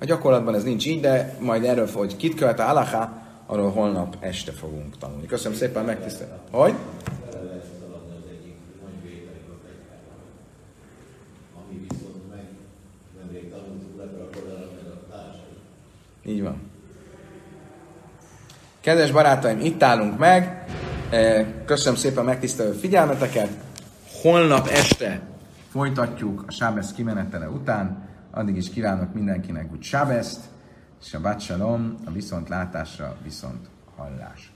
[0.00, 4.16] A gyakorlatban ez nincs így, de majd erről, hogy kit követ a halaká, arról holnap
[4.20, 5.26] este fogunk tanulni.
[5.26, 6.40] Köszönöm szépen, megtisztel.
[6.50, 6.74] Hogy?
[16.26, 16.56] Így van.
[18.80, 20.64] Kedves barátaim, itt állunk meg.
[21.10, 23.48] Eh, köszönöm szépen megtisztelő figyelmeteket.
[24.22, 25.33] Holnap este
[25.74, 28.08] Folytatjuk a Sábesz kimenetele után.
[28.30, 30.44] Addig is kívánok mindenkinek úgy Sábeszt,
[31.12, 34.53] a Shalom, a viszontlátásra, viszont hallásra.